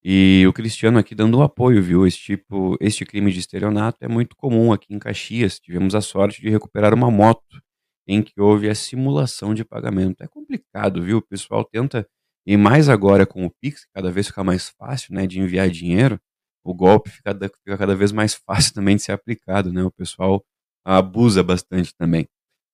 E 0.03 0.45
o 0.47 0.53
Cristiano 0.53 0.99
aqui 0.99 1.15
dando 1.15 1.37
um 1.37 1.41
apoio, 1.43 1.81
viu? 1.81 2.05
Esse 2.05 2.17
tipo, 2.17 2.75
este 2.81 3.05
crime 3.05 3.31
de 3.31 3.39
estelionato 3.39 3.99
é 4.01 4.07
muito 4.07 4.35
comum 4.35 4.73
aqui 4.73 4.93
em 4.93 4.99
Caxias. 4.99 5.59
Tivemos 5.59 5.95
a 5.95 6.01
sorte 6.01 6.41
de 6.41 6.49
recuperar 6.49 6.93
uma 6.93 7.09
moto 7.09 7.61
em 8.07 8.21
que 8.21 8.39
houve 8.41 8.69
a 8.69 8.75
simulação 8.75 9.53
de 9.53 9.63
pagamento. 9.63 10.21
É 10.21 10.27
complicado, 10.27 11.01
viu? 11.01 11.19
O 11.19 11.21
pessoal 11.21 11.63
tenta, 11.63 12.07
e 12.45 12.57
mais 12.57 12.89
agora 12.89 13.25
com 13.25 13.45
o 13.45 13.51
Pix, 13.61 13.85
cada 13.93 14.11
vez 14.11 14.27
fica 14.27 14.43
mais 14.43 14.69
fácil, 14.69 15.13
né, 15.15 15.25
de 15.25 15.39
enviar 15.39 15.69
dinheiro, 15.69 16.19
o 16.63 16.73
golpe 16.73 17.09
fica, 17.09 17.33
fica 17.33 17.77
cada 17.77 17.95
vez 17.95 18.11
mais 18.11 18.33
fácil 18.45 18.73
também 18.73 18.95
de 18.97 19.03
ser 19.03 19.13
aplicado, 19.13 19.71
né? 19.71 19.83
O 19.83 19.91
pessoal 19.91 20.43
abusa 20.85 21.43
bastante 21.43 21.93
também. 21.95 22.27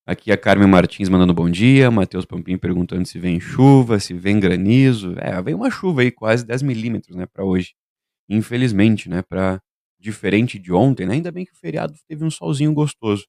Aqui 0.05 0.31
a 0.31 0.37
Carmen 0.37 0.67
Martins 0.67 1.07
mandando 1.07 1.33
bom 1.33 1.49
dia, 1.49 1.91
Matheus 1.91 2.25
Pampim 2.25 2.57
perguntando 2.57 3.05
se 3.05 3.19
vem 3.19 3.39
chuva, 3.39 3.99
se 3.99 4.13
vem 4.13 4.39
granizo. 4.39 5.13
É, 5.19 5.39
vem 5.41 5.53
uma 5.53 5.69
chuva 5.69 6.01
aí, 6.01 6.11
quase 6.11 6.45
10 6.45 6.63
milímetros, 6.63 7.15
né, 7.15 7.25
para 7.27 7.43
hoje. 7.43 7.73
Infelizmente, 8.27 9.09
né, 9.09 9.21
para 9.21 9.61
diferente 9.99 10.57
de 10.57 10.73
ontem, 10.73 11.05
né, 11.05 11.15
ainda 11.15 11.31
bem 11.31 11.45
que 11.45 11.51
o 11.53 11.55
feriado 11.55 11.93
teve 12.07 12.23
um 12.25 12.31
solzinho 12.31 12.73
gostoso. 12.73 13.25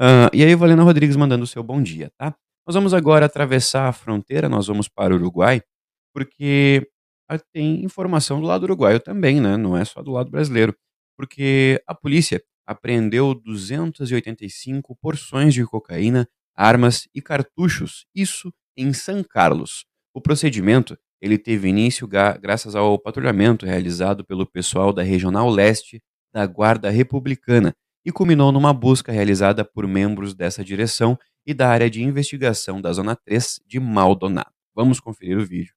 Uh, 0.00 0.26
e 0.32 0.42
aí, 0.42 0.54
Valena 0.56 0.82
Rodrigues 0.82 1.14
mandando 1.14 1.44
o 1.44 1.46
seu 1.46 1.62
bom 1.62 1.80
dia, 1.80 2.10
tá? 2.18 2.34
Nós 2.66 2.74
vamos 2.74 2.92
agora 2.92 3.26
atravessar 3.26 3.88
a 3.88 3.92
fronteira, 3.92 4.48
nós 4.48 4.66
vamos 4.66 4.88
para 4.88 5.12
o 5.12 5.16
Uruguai, 5.16 5.62
porque 6.12 6.88
tem 7.52 7.84
informação 7.84 8.40
do 8.40 8.46
lado 8.46 8.64
uruguaio 8.64 9.00
também, 9.00 9.40
né? 9.40 9.56
Não 9.56 9.76
é 9.76 9.84
só 9.84 10.02
do 10.02 10.12
lado 10.12 10.30
brasileiro. 10.30 10.74
Porque 11.16 11.82
a 11.86 11.94
polícia 11.94 12.42
apreendeu 12.66 13.34
285 13.34 14.96
porções 14.96 15.54
de 15.54 15.64
cocaína, 15.64 16.28
armas 16.54 17.08
e 17.14 17.20
cartuchos, 17.20 18.06
isso 18.14 18.52
em 18.76 18.92
São 18.92 19.22
Carlos. 19.22 19.84
O 20.12 20.20
procedimento 20.20 20.96
ele 21.20 21.38
teve 21.38 21.68
início 21.68 22.06
graças 22.06 22.74
ao 22.74 22.98
patrulhamento 22.98 23.64
realizado 23.64 24.24
pelo 24.24 24.46
pessoal 24.46 24.92
da 24.92 25.02
Regional 25.02 25.48
Leste 25.48 26.02
da 26.32 26.46
Guarda 26.46 26.90
Republicana 26.90 27.74
e 28.04 28.12
culminou 28.12 28.52
numa 28.52 28.74
busca 28.74 29.10
realizada 29.10 29.64
por 29.64 29.86
membros 29.86 30.34
dessa 30.34 30.62
direção 30.62 31.18
e 31.46 31.54
da 31.54 31.68
área 31.68 31.88
de 31.88 32.02
investigação 32.02 32.80
da 32.80 32.92
Zona 32.92 33.16
3 33.16 33.60
de 33.66 33.80
Maldonado. 33.80 34.52
Vamos 34.74 35.00
conferir 35.00 35.38
o 35.38 35.46
vídeo. 35.46 35.74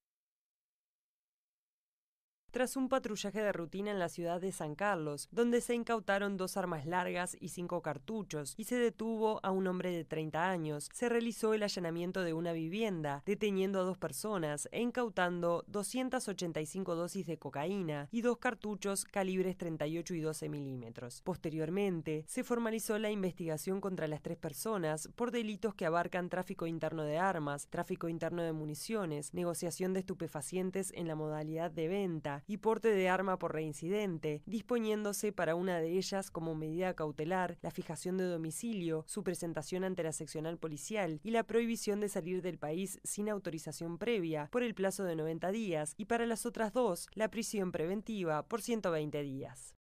Tras 2.57 2.75
un 2.75 2.89
patrullaje 2.89 3.39
de 3.39 3.51
rutina 3.51 3.91
en 3.91 3.99
la 3.99 4.09
ciudad 4.09 4.41
de 4.41 4.51
San 4.51 4.73
Carlos, 4.73 5.29
donde 5.31 5.61
se 5.61 5.75
incautaron 5.75 6.37
dos 6.37 6.57
armas 6.57 6.87
largas 6.87 7.37
y 7.39 7.49
cinco 7.49 7.83
cartuchos, 7.83 8.55
y 8.57 8.63
se 8.63 8.77
detuvo 8.77 9.39
a 9.43 9.51
un 9.51 9.67
hombre 9.67 9.91
de 9.91 10.03
30 10.03 10.49
años. 10.49 10.89
Se 10.91 11.07
realizó 11.07 11.53
el 11.53 11.61
allanamiento 11.61 12.23
de 12.23 12.33
una 12.33 12.53
vivienda, 12.53 13.21
deteniendo 13.27 13.79
a 13.79 13.83
dos 13.83 13.99
personas 13.99 14.67
e 14.71 14.81
incautando 14.81 15.65
285 15.67 16.95
dosis 16.95 17.27
de 17.27 17.37
cocaína 17.37 18.09
y 18.11 18.21
dos 18.21 18.39
cartuchos 18.39 19.05
calibres 19.05 19.55
38 19.55 20.15
y 20.15 20.21
12 20.21 20.49
milímetros. 20.49 21.21
Posteriormente, 21.21 22.25
se 22.25 22.43
formalizó 22.43 22.97
la 22.97 23.11
investigación 23.11 23.81
contra 23.81 24.07
las 24.07 24.23
tres 24.23 24.37
personas 24.37 25.09
por 25.15 25.29
delitos 25.29 25.75
que 25.75 25.85
abarcan 25.85 26.29
tráfico 26.29 26.65
interno 26.65 27.03
de 27.03 27.19
armas, 27.19 27.67
tráfico 27.67 28.09
interno 28.09 28.41
de 28.41 28.53
municiones, 28.53 29.35
negociación 29.35 29.93
de 29.93 29.99
estupefacientes 29.99 30.91
en 30.95 31.07
la 31.07 31.13
modalidad 31.13 31.69
de 31.69 31.87
venta 31.87 32.43
y 32.47 32.57
porte 32.57 32.87
de 32.89 33.09
arma 33.09 33.37
por 33.37 33.53
reincidente, 33.53 34.41
disponiéndose 34.45 35.31
para 35.31 35.55
una 35.55 35.79
de 35.79 35.97
ellas 35.97 36.31
como 36.31 36.55
medida 36.55 36.93
cautelar 36.93 37.57
la 37.61 37.71
fijación 37.71 38.17
de 38.17 38.23
domicilio, 38.23 39.03
su 39.07 39.23
presentación 39.23 39.83
ante 39.83 40.03
la 40.03 40.13
seccional 40.13 40.57
policial 40.57 41.19
y 41.23 41.31
la 41.31 41.43
prohibición 41.43 41.99
de 41.99 42.09
salir 42.09 42.41
del 42.41 42.57
país 42.57 42.99
sin 43.03 43.29
autorización 43.29 43.97
previa 43.97 44.47
por 44.51 44.63
el 44.63 44.73
plazo 44.73 45.03
de 45.03 45.15
90 45.15 45.51
días 45.51 45.93
y 45.97 46.05
para 46.05 46.25
las 46.25 46.45
otras 46.45 46.73
dos 46.73 47.07
la 47.13 47.29
prisión 47.29 47.71
preventiva 47.71 48.47
por 48.47 48.61
120 48.61 49.21
días. 49.21 49.75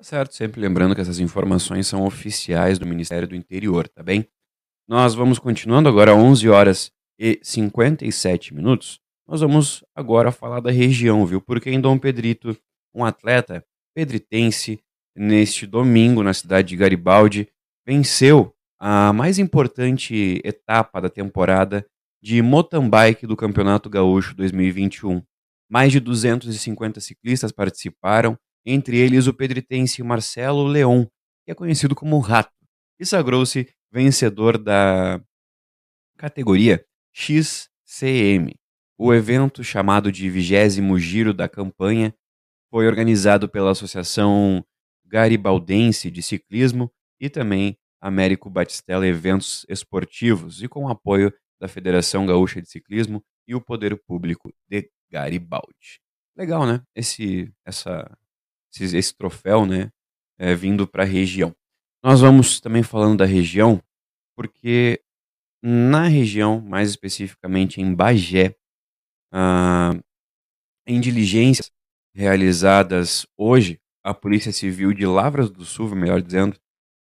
Certo, 0.00 0.32
sempre 0.32 0.60
lembrando 0.60 0.94
que 0.94 1.00
essas 1.00 1.18
informações 1.18 1.88
são 1.88 2.04
oficiais 2.04 2.78
do 2.78 2.86
Ministério 2.86 3.26
do 3.26 3.34
Interior, 3.34 3.88
tá 3.88 4.00
bem? 4.00 4.28
Nós 4.86 5.14
vamos 5.14 5.40
continuando 5.40 5.88
agora 5.88 6.14
11 6.14 6.48
horas 6.48 6.92
e 7.18 7.40
57 7.42 8.54
minutos, 8.54 9.00
nós 9.26 9.40
vamos 9.40 9.84
agora 9.94 10.32
falar 10.32 10.60
da 10.60 10.70
região, 10.70 11.26
viu? 11.26 11.40
Porque 11.40 11.70
em 11.70 11.80
Dom 11.80 11.98
Pedrito, 11.98 12.56
um 12.94 13.04
atleta 13.04 13.64
pedritense, 13.94 14.80
neste 15.14 15.66
domingo, 15.66 16.22
na 16.22 16.32
cidade 16.32 16.68
de 16.68 16.76
Garibaldi, 16.76 17.48
venceu 17.86 18.54
a 18.78 19.12
mais 19.12 19.38
importante 19.38 20.40
etapa 20.44 21.00
da 21.00 21.10
temporada 21.10 21.84
de 22.22 22.40
mountain 22.40 22.88
do 23.22 23.36
Campeonato 23.36 23.90
Gaúcho 23.90 24.34
2021. 24.34 25.22
Mais 25.68 25.92
de 25.92 26.00
250 26.00 27.00
ciclistas 27.00 27.52
participaram, 27.52 28.38
entre 28.64 28.96
eles 28.96 29.26
o 29.26 29.34
pedritense 29.34 30.02
Marcelo 30.02 30.66
Leon, 30.66 31.04
que 31.44 31.50
é 31.50 31.54
conhecido 31.54 31.94
como 31.94 32.18
Rato, 32.18 32.52
e 32.98 33.04
sagrou-se 33.04 33.68
vencedor 33.92 34.56
da 34.56 35.20
categoria 36.16 36.84
XCM. 37.18 38.54
O 38.96 39.12
evento, 39.12 39.64
chamado 39.64 40.12
de 40.12 40.30
vigésimo 40.30 40.96
Giro 41.00 41.34
da 41.34 41.48
Campanha, 41.48 42.14
foi 42.70 42.86
organizado 42.86 43.48
pela 43.48 43.72
Associação 43.72 44.64
Garibaldense 45.04 46.12
de 46.12 46.22
Ciclismo 46.22 46.92
e 47.20 47.28
também 47.28 47.76
Américo 48.00 48.48
Batistella 48.48 49.04
Eventos 49.04 49.66
Esportivos 49.68 50.62
e 50.62 50.68
com 50.68 50.88
apoio 50.88 51.32
da 51.60 51.66
Federação 51.66 52.24
Gaúcha 52.24 52.62
de 52.62 52.70
Ciclismo 52.70 53.24
e 53.48 53.54
o 53.54 53.60
Poder 53.60 54.00
Público 54.06 54.52
de 54.68 54.88
Garibaldi. 55.10 56.00
Legal, 56.36 56.64
né? 56.66 56.80
Esse, 56.94 57.52
essa, 57.64 58.16
esse, 58.72 58.96
esse 58.96 59.16
troféu, 59.16 59.66
né? 59.66 59.90
É, 60.38 60.54
vindo 60.54 60.86
para 60.86 61.02
a 61.02 61.06
região. 61.06 61.52
Nós 62.00 62.20
vamos 62.20 62.60
também 62.60 62.84
falando 62.84 63.18
da 63.18 63.24
região, 63.24 63.82
porque 64.36 65.02
na 65.62 66.06
região, 66.06 66.60
mais 66.60 66.90
especificamente 66.90 67.80
em 67.80 67.94
Bagé, 67.94 68.54
ah, 69.32 69.98
em 70.86 71.00
diligências 71.00 71.70
realizadas 72.14 73.26
hoje, 73.36 73.80
a 74.02 74.14
Polícia 74.14 74.52
Civil 74.52 74.92
de 74.92 75.04
Lavras 75.06 75.50
do 75.50 75.64
Sul, 75.64 75.94
melhor 75.94 76.22
dizendo, 76.22 76.56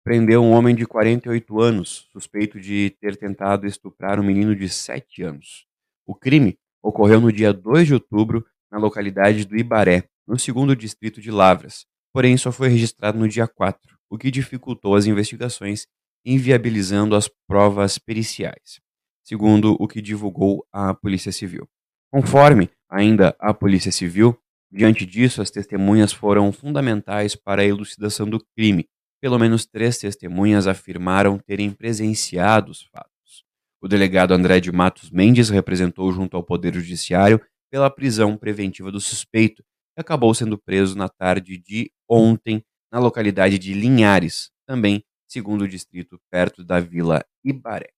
prendeu 0.05 0.43
um 0.43 0.53
homem 0.53 0.75
de 0.75 0.87
48 0.87 1.61
anos, 1.61 2.09
suspeito 2.13 2.61
de 2.61 2.91
ter 3.01 3.17
tentado 3.17 3.67
estuprar 3.67 4.19
um 4.21 4.23
menino 4.23 4.55
de 4.55 4.69
7 4.69 5.23
anos. 5.23 5.67
O 6.07 6.15
crime 6.15 6.59
ocorreu 6.83 7.21
no 7.21 7.33
dia 7.33 7.53
2 7.53 7.89
de 7.89 7.95
outubro, 7.95 8.45
na 8.71 8.79
localidade 8.79 9.45
do 9.45 9.57
Ibaré, 9.57 10.05
no 10.27 10.39
segundo 10.39 10.75
distrito 10.75 11.21
de 11.21 11.31
Lavras, 11.31 11.87
porém 12.13 12.37
só 12.37 12.51
foi 12.51 12.69
registrado 12.69 13.19
no 13.19 13.29
dia 13.29 13.47
4, 13.47 13.99
o 14.11 14.19
que 14.19 14.31
dificultou 14.31 14.95
as 14.95 15.07
investigações, 15.07 15.87
inviabilizando 16.25 17.17
as 17.17 17.29
provas 17.49 17.99
periciais, 17.99 18.81
segundo 19.23 19.76
o 19.79 19.88
que 19.88 20.00
divulgou 20.00 20.67
a 20.73 20.95
Polícia 20.95 21.33
Civil. 21.33 21.69
Conforme 22.12 22.69
ainda 22.91 23.35
a 23.38 23.55
Polícia 23.55 23.91
Civil, 23.91 24.38
diante 24.71 25.07
disso, 25.07 25.41
as 25.41 25.50
testemunhas 25.50 26.12
foram 26.12 26.52
fundamentais 26.52 27.35
para 27.35 27.62
a 27.62 27.67
elucidação 27.67 28.29
do 28.29 28.45
crime. 28.57 28.88
Pelo 29.21 29.38
menos 29.38 29.64
três 29.64 29.99
testemunhas 29.99 30.67
afirmaram 30.67 31.38
terem 31.38 31.71
presenciado 31.71 32.71
os 32.71 32.83
fatos. 32.83 33.45
O 33.81 33.88
delegado 33.88 34.35
André 34.35 34.61
de 34.61 34.71
Matos 34.71 35.11
Mendes 35.11 35.49
representou 35.49 36.12
junto 36.12 36.37
ao 36.37 36.43
Poder 36.43 36.75
Judiciário 36.75 37.41
pela 37.71 37.91
prisão 37.91 38.37
preventiva 38.37 38.93
do 38.93 39.00
suspeito, 39.00 39.62
que 39.95 40.00
acabou 40.00 40.35
sendo 40.35 40.59
preso 40.59 40.97
na 40.97 41.09
tarde 41.09 41.57
de 41.59 41.91
ontem 42.09 42.62
na 42.93 42.99
localidade 42.99 43.59
de 43.59 43.73
Linhares, 43.73 44.50
também 44.67 45.02
segundo 45.33 45.67
distrito, 45.67 46.21
perto 46.31 46.62
da 46.62 46.79
Vila 46.79 47.25
Ibaré. 47.43 47.91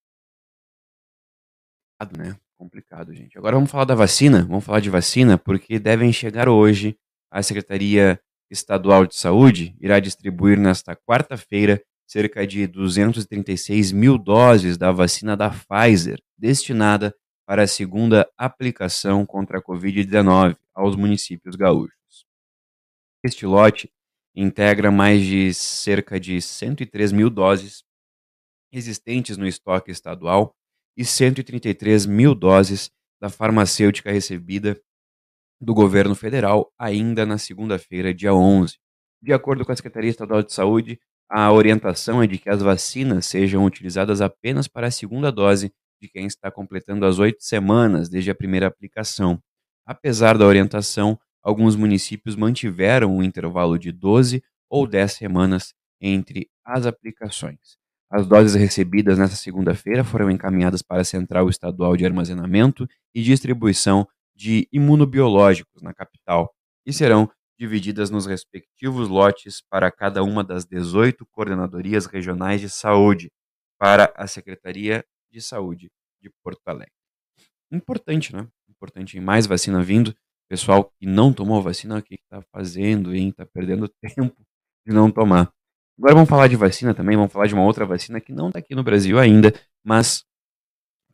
Né? 2.17 2.39
Complicado, 2.57 3.13
gente. 3.15 3.37
Agora 3.37 3.57
vamos 3.57 3.71
falar 3.71 3.87
da 3.87 3.95
vacina. 3.95 4.45
Vamos 4.45 4.65
falar 4.65 4.81
de 4.81 4.91
vacina, 4.91 5.37
porque 5.37 5.79
devem 5.79 6.13
chegar 6.13 6.49
hoje. 6.49 6.97
A 7.31 7.43
Secretaria 7.43 8.21
Estadual 8.49 9.07
de 9.07 9.17
Saúde 9.17 9.75
irá 9.81 9.99
distribuir 9.99 10.59
nesta 10.59 10.95
quarta-feira 10.95 11.83
cerca 12.07 12.47
de 12.47 12.67
236 12.67 13.91
mil 13.91 14.19
doses 14.19 14.77
da 14.77 14.93
vacina 14.93 15.37
da 15.37 15.51
Pfizer, 15.51 16.23
destinada 16.39 17.13
para 17.47 17.63
a 17.63 17.67
segunda 17.67 18.31
aplicação 18.37 19.27
contra 19.27 19.59
a 19.59 19.63
Covid-19 19.63 20.57
aos 20.73 20.95
municípios 20.95 21.57
gaúchos. 21.57 22.27
Este 23.25 23.47
lote 23.47 23.91
integra 24.35 24.91
mais 24.91 25.23
de 25.23 25.53
cerca 25.55 26.19
de 26.19 26.41
103 26.41 27.13
mil 27.13 27.31
doses 27.31 27.85
existentes 28.73 29.37
no 29.37 29.47
estoque 29.47 29.91
estadual 29.91 30.55
e 30.97 31.05
133 31.05 32.07
mil 32.07 32.35
doses 32.35 32.91
da 33.21 33.29
farmacêutica 33.29 34.11
recebida 34.11 34.81
do 35.61 35.73
governo 35.73 36.15
federal 36.15 36.73
ainda 36.79 37.25
na 37.25 37.39
segunda-feira, 37.39 38.13
dia 38.13 38.35
11. 38.35 38.77
De 39.23 39.33
acordo 39.33 39.65
com 39.65 39.73
a 39.73 39.77
Secretaria 39.77 40.11
Estadual 40.11 40.43
de 40.43 40.53
Saúde, 40.53 41.01
a 41.31 41.51
orientação 41.51 42.23
é 42.23 42.27
de 42.27 42.39
que 42.39 42.51
as 42.51 42.61
vacinas 42.61 43.27
sejam 43.27 43.65
utilizadas 43.65 44.21
apenas 44.21 44.69
para 44.69 44.89
a 44.89 44.91
segunda 44.91 45.33
dose 45.33 45.73
de 46.01 46.09
quem 46.09 46.27
está 46.27 46.51
completando 46.51 47.07
as 47.07 47.19
oito 47.19 47.43
semanas 47.43 48.09
desde 48.09 48.31
a 48.31 48.35
primeira 48.35 48.67
aplicação. 48.67 49.41
Apesar 49.87 50.37
da 50.37 50.47
orientação, 50.47 51.19
alguns 51.45 51.77
municípios 51.77 52.35
mantiveram 52.35 53.15
um 53.15 53.23
intervalo 53.23 53.79
de 53.79 53.93
12 53.93 54.43
ou 54.69 54.87
10 54.87 55.13
semanas 55.13 55.75
entre 56.01 56.49
as 56.65 56.87
aplicações. 56.87 57.77
As 58.11 58.27
doses 58.27 58.55
recebidas 58.55 59.19
nesta 59.19 59.37
segunda-feira 59.37 60.03
foram 60.03 60.31
encaminhadas 60.31 60.83
para 60.83 61.03
a 61.03 61.05
Central 61.05 61.49
Estadual 61.49 61.97
de 61.97 62.07
Armazenamento 62.07 62.89
e 63.15 63.23
Distribuição 63.23 64.07
de 64.35 64.69
Imunobiológicos 64.73 65.83
na 65.83 65.93
capital 65.93 66.53
e 66.87 66.93
serão 66.93 67.31
divididas 67.59 68.11
nos 68.11 68.27
respectivos 68.27 69.09
lotes 69.09 69.63
para 69.71 69.91
cada 69.91 70.23
uma 70.23 70.43
das 70.43 70.65
18 70.65 71.25
coordenadorias 71.27 72.07
regionais 72.07 72.61
de 72.61 72.69
saúde 72.69 73.31
para 73.79 74.13
a 74.17 74.27
Secretaria 74.27 75.05
de 75.31 75.41
Saúde 75.41 75.91
de 76.21 76.31
Porto 76.43 76.63
Alegre. 76.67 76.93
Importante, 77.71 78.35
né? 78.35 78.47
Importante, 78.69 79.19
mais 79.21 79.47
vacina 79.47 79.83
vindo. 79.83 80.15
Pessoal 80.49 80.93
que 80.99 81.07
não 81.07 81.33
tomou 81.33 81.63
vacina, 81.63 81.99
o 81.99 82.03
que 82.03 82.15
está 82.15 82.43
fazendo, 82.53 83.15
hein? 83.15 83.31
Está 83.31 83.47
perdendo 83.47 83.89
tempo 84.01 84.37
de 84.87 84.93
não 84.93 85.11
tomar. 85.11 85.53
Agora 85.99 86.15
vamos 86.15 86.29
falar 86.29 86.49
de 86.49 86.57
vacina 86.57 86.93
também, 86.93 87.17
vamos 87.17 87.33
falar 87.33 87.47
de 87.47 87.55
uma 87.55 87.65
outra 87.65 87.87
vacina 87.87 88.21
que 88.21 88.33
não 88.33 88.49
está 88.49 88.59
aqui 88.59 88.75
no 88.75 88.83
Brasil 88.83 89.19
ainda, 89.19 89.55
mas 89.85 90.25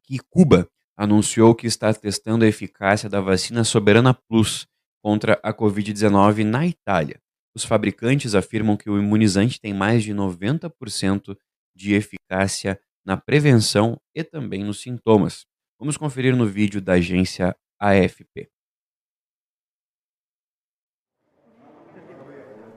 que 0.03 0.19
Cuba 0.31 0.69
anunciou 0.97 1.55
que 1.55 1.67
está 1.67 1.93
testando 1.93 2.45
a 2.45 2.49
eficácia 2.49 3.09
da 3.09 3.21
vacina 3.21 3.63
Soberana 3.63 4.15
Plus 4.15 4.67
contra 5.03 5.39
a 5.43 5.53
Covid-19 5.53 6.45
na 6.45 6.67
Itália. 6.67 7.21
Os 7.55 7.65
fabricantes 7.65 8.35
afirmam 8.35 8.77
que 8.77 8.89
o 8.89 8.99
imunizante 8.99 9.61
tem 9.61 9.75
mais 9.75 10.03
de 10.03 10.15
90% 10.15 11.37
de 11.75 11.95
eficácia 11.95 12.81
na 13.05 13.17
prevenção 13.17 14.01
e 14.15 14.23
também 14.23 14.63
nos 14.63 14.81
sintomas. 14.81 15.47
Vamos 15.79 15.97
conferir 15.97 16.37
no 16.37 16.47
vídeo 16.47 16.81
da 16.81 16.95
agência 16.95 17.57
AFP. 17.79 18.51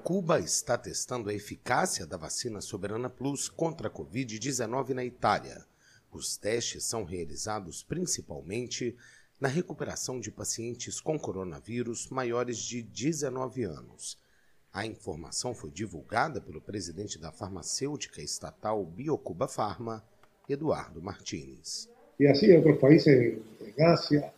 Cuba 0.03 0.37
está 0.37 0.77
testando 0.77 1.29
a 1.29 1.33
eficácia 1.33 2.05
da 2.05 2.17
vacina 2.17 2.59
Soberana 2.59 3.09
Plus 3.09 3.47
contra 3.47 3.87
a 3.87 3.89
Covid-19 3.89 4.89
na 4.89 5.05
Itália. 5.05 5.65
Os 6.11 6.35
testes 6.35 6.83
são 6.83 7.05
realizados 7.05 7.83
principalmente 7.83 8.97
na 9.39 9.47
recuperação 9.47 10.19
de 10.19 10.29
pacientes 10.29 10.99
com 10.99 11.17
coronavírus 11.17 12.09
maiores 12.09 12.57
de 12.57 12.83
19 12.83 13.63
anos. 13.63 14.19
A 14.73 14.85
informação 14.85 15.55
foi 15.55 15.71
divulgada 15.71 16.41
pelo 16.41 16.59
presidente 16.59 17.17
da 17.17 17.31
farmacêutica 17.31 18.21
estatal 18.21 18.85
Biocuba 18.85 19.47
Pharma, 19.47 20.03
Eduardo 20.49 21.01
Martins. 21.01 21.89
E 22.19 22.27
assim, 22.27 22.51
outros 22.57 22.77
países, 22.77 23.37
na 23.77 23.93
Ásia. 23.93 24.33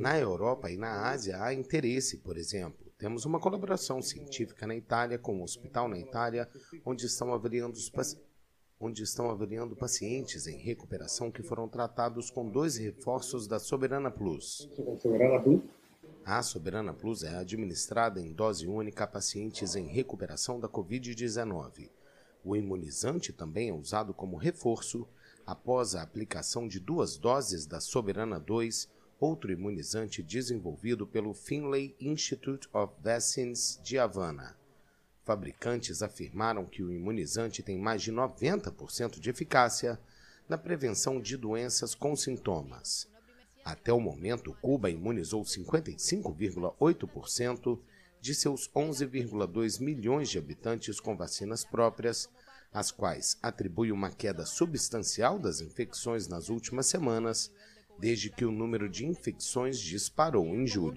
Na 0.00 0.16
Europa 0.16 0.70
e 0.70 0.76
na 0.76 1.10
Ásia 1.10 1.42
há 1.42 1.52
interesse, 1.52 2.18
por 2.18 2.38
exemplo. 2.38 2.89
Temos 3.00 3.24
uma 3.24 3.40
colaboração 3.40 4.02
científica 4.02 4.66
na 4.66 4.76
Itália 4.76 5.18
com 5.18 5.34
um 5.34 5.42
hospital 5.42 5.88
na 5.88 5.98
Itália, 5.98 6.46
onde 6.84 7.06
estão 7.06 7.32
avaliando 7.32 7.72
os 7.72 7.90
onde 8.78 9.02
estão 9.02 9.30
avaliando 9.30 9.74
pacientes 9.74 10.46
em 10.46 10.58
recuperação 10.58 11.30
que 11.30 11.42
foram 11.42 11.66
tratados 11.66 12.30
com 12.30 12.46
dois 12.50 12.76
reforços 12.76 13.46
da 13.46 13.58
Soberana 13.58 14.10
Plus. 14.10 14.68
A 16.26 16.42
Soberana 16.42 16.92
Plus 16.92 17.22
é 17.22 17.34
administrada 17.36 18.20
em 18.20 18.34
dose 18.34 18.66
única 18.66 19.04
a 19.04 19.06
pacientes 19.06 19.74
em 19.76 19.86
recuperação 19.86 20.60
da 20.60 20.68
Covid-19. 20.68 21.88
O 22.44 22.54
imunizante 22.54 23.32
também 23.32 23.70
é 23.70 23.72
usado 23.72 24.12
como 24.12 24.36
reforço 24.36 25.08
após 25.46 25.94
a 25.94 26.02
aplicação 26.02 26.68
de 26.68 26.78
duas 26.78 27.16
doses 27.16 27.64
da 27.64 27.80
Soberana 27.80 28.38
2 28.38 28.99
outro 29.20 29.52
imunizante 29.52 30.22
desenvolvido 30.22 31.06
pelo 31.06 31.34
Finlay 31.34 31.94
Institute 32.00 32.66
of 32.72 32.94
Vaccines 33.02 33.78
de 33.84 33.98
Havana. 33.98 34.56
Fabricantes 35.24 36.02
afirmaram 36.02 36.64
que 36.64 36.82
o 36.82 36.90
imunizante 36.90 37.62
tem 37.62 37.78
mais 37.78 38.00
de 38.02 38.10
90% 38.10 39.20
de 39.20 39.28
eficácia 39.28 40.00
na 40.48 40.56
prevenção 40.56 41.20
de 41.20 41.36
doenças 41.36 41.94
com 41.94 42.16
sintomas. 42.16 43.06
Até 43.64 43.92
o 43.92 44.00
momento, 44.00 44.56
Cuba 44.62 44.88
imunizou 44.88 45.42
55,8% 45.42 47.78
de 48.20 48.34
seus 48.34 48.68
11,2 48.70 49.80
milhões 49.80 50.30
de 50.30 50.38
habitantes 50.38 50.98
com 50.98 51.14
vacinas 51.16 51.62
próprias, 51.62 52.28
às 52.72 52.90
quais 52.90 53.36
atribui 53.42 53.92
uma 53.92 54.10
queda 54.10 54.46
substancial 54.46 55.38
das 55.38 55.60
infecções 55.60 56.26
nas 56.26 56.48
últimas 56.48 56.86
semanas 56.86 57.52
desde 58.00 58.30
que 58.30 58.44
o 58.44 58.50
número 58.50 58.88
de 58.88 59.06
infecções 59.06 59.78
disparou 59.78 60.46
em 60.46 60.66
julho. 60.66 60.94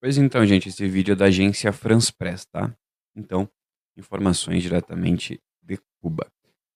Pois 0.00 0.18
então, 0.18 0.44
gente, 0.44 0.68
esse 0.68 0.86
vídeo 0.86 1.12
é 1.12 1.16
da 1.16 1.26
agência 1.26 1.72
France 1.72 2.12
Press, 2.12 2.44
tá? 2.44 2.76
Então, 3.16 3.48
informações 3.96 4.62
diretamente 4.62 5.40
de 5.62 5.78
Cuba. 6.02 6.30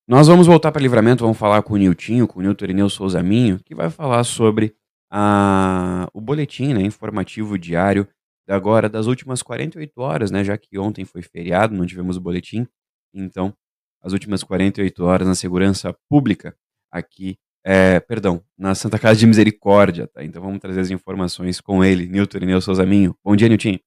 Nós 0.07 0.29
vamos 0.29 0.47
voltar 0.47 0.73
para 0.73 0.81
Livramento, 0.81 1.25
vamos 1.25 1.37
falar 1.37 1.63
com 1.63 1.75
o 1.75 1.77
Niltinho, 1.77 2.27
com 2.27 2.39
o 2.39 2.43
Nilton 2.43 2.65
Irineu 2.65 2.89
Souza 2.89 3.23
Minho, 3.23 3.59
que 3.63 3.75
vai 3.75 3.91
falar 3.91 4.25
sobre 4.25 4.75
a, 5.11 6.09
o 6.15 6.21
boletim 6.21 6.73
né, 6.73 6.81
informativo 6.81 7.59
diário 7.59 8.09
agora 8.49 8.89
das 8.89 9.07
últimas 9.07 9.43
48 9.43 10.01
horas, 10.01 10.31
né? 10.31 10.43
Já 10.43 10.57
que 10.57 10.79
ontem 10.79 11.05
foi 11.05 11.21
feriado, 11.21 11.75
não 11.75 11.85
tivemos 11.85 12.17
o 12.17 12.21
boletim. 12.21 12.67
Então, 13.13 13.55
as 14.03 14.13
últimas 14.13 14.43
48 14.43 15.05
horas 15.05 15.27
na 15.27 15.35
segurança 15.35 15.95
pública 16.09 16.55
aqui, 16.91 17.37
é, 17.65 18.01
perdão, 18.01 18.43
na 18.57 18.75
Santa 18.75 18.99
Casa 18.99 19.19
de 19.19 19.27
Misericórdia, 19.27 20.07
tá? 20.07 20.25
Então 20.25 20.41
vamos 20.41 20.59
trazer 20.59 20.81
as 20.81 20.91
informações 20.91 21.61
com 21.61 21.85
ele, 21.85 22.07
Nilton 22.07 22.39
Irineu 22.39 22.61
Souza 22.61 22.87
Minho. 22.87 23.15
Bom 23.25 23.37
dia, 23.37 23.49
Nilton. 23.49 23.79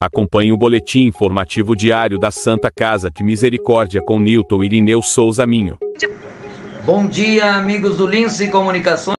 Acompanhe 0.00 0.52
o 0.52 0.56
boletim 0.56 1.04
informativo 1.04 1.74
diário 1.74 2.18
da 2.18 2.30
Santa 2.30 2.70
Casa 2.70 3.10
de 3.10 3.22
Misericórdia 3.22 4.02
com 4.02 4.18
Nilton 4.18 4.62
Irineu 4.62 5.02
Souza 5.02 5.46
Minho. 5.46 5.78
Bom 6.84 7.06
dia, 7.06 7.54
amigos 7.54 7.96
do 7.96 8.06
Lince 8.06 8.50
Comunicações. 8.50 9.16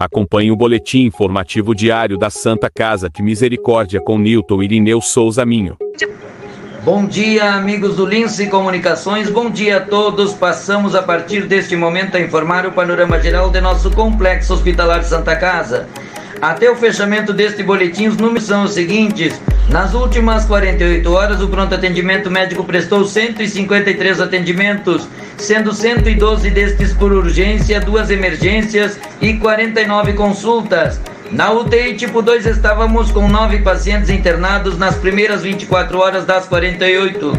Acompanhe 0.00 0.52
o 0.52 0.56
boletim 0.56 1.04
informativo 1.04 1.74
diário 1.74 2.18
da 2.18 2.28
Santa 2.28 2.70
Casa 2.70 3.08
de 3.08 3.22
Misericórdia 3.22 4.00
com 4.00 4.18
Nilton 4.18 4.62
Irineu 4.62 5.00
Souza 5.00 5.44
Minho. 5.44 5.76
Bom 6.86 7.04
dia, 7.04 7.54
amigos 7.54 7.96
do 7.96 8.06
Lince 8.06 8.46
Comunicações. 8.46 9.28
Bom 9.28 9.50
dia 9.50 9.78
a 9.78 9.80
todos. 9.80 10.32
Passamos 10.34 10.94
a 10.94 11.02
partir 11.02 11.44
deste 11.44 11.74
momento 11.74 12.16
a 12.16 12.20
informar 12.20 12.64
o 12.64 12.70
panorama 12.70 13.18
geral 13.18 13.50
de 13.50 13.60
nosso 13.60 13.90
complexo 13.90 14.54
hospitalar 14.54 15.02
Santa 15.02 15.34
Casa. 15.34 15.88
Até 16.40 16.70
o 16.70 16.76
fechamento 16.76 17.32
deste 17.32 17.64
boletim, 17.64 18.06
os 18.06 18.16
números 18.16 18.44
são 18.44 18.62
os 18.62 18.72
seguintes. 18.72 19.34
Nas 19.68 19.94
últimas 19.94 20.44
48 20.44 21.12
horas, 21.12 21.42
o 21.42 21.48
pronto 21.48 21.74
atendimento 21.74 22.30
médico 22.30 22.62
prestou 22.62 23.04
153 23.04 24.20
atendimentos, 24.20 25.08
sendo 25.36 25.74
112 25.74 26.48
destes 26.50 26.92
por 26.92 27.12
urgência, 27.12 27.80
duas 27.80 28.10
emergências 28.10 28.96
e 29.20 29.32
49 29.38 30.12
consultas. 30.12 31.00
Na 31.30 31.50
UTI 31.52 31.94
tipo 31.94 32.22
2 32.22 32.46
estávamos 32.46 33.10
com 33.10 33.28
9 33.28 33.58
pacientes 33.58 34.10
internados 34.10 34.78
nas 34.78 34.96
primeiras 34.96 35.42
24 35.42 35.98
horas 35.98 36.24
das 36.24 36.46
48. 36.46 37.32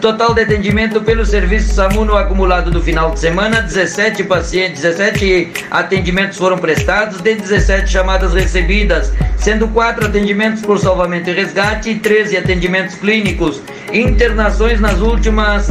Total 0.00 0.32
de 0.32 0.42
atendimento 0.42 1.00
pelo 1.02 1.26
serviço 1.26 1.74
SAMU 1.74 2.04
no 2.04 2.16
acumulado 2.16 2.70
do 2.70 2.80
final 2.80 3.10
de 3.10 3.20
semana, 3.20 3.60
17 3.60 4.24
pacientes, 4.24 4.82
17 4.82 5.52
atendimentos 5.70 6.38
foram 6.38 6.58
prestados, 6.58 7.20
de 7.20 7.34
17 7.34 7.90
chamadas 7.90 8.32
recebidas, 8.32 9.12
sendo 9.36 9.68
4 9.68 10.06
atendimentos 10.06 10.62
por 10.62 10.78
salvamento 10.78 11.28
e 11.28 11.34
resgate 11.34 11.90
e 11.90 11.98
13 11.98 12.36
atendimentos 12.38 12.94
clínicos. 12.94 13.60
Internações 13.92 14.80
nas 14.80 15.00
últimas 15.00 15.68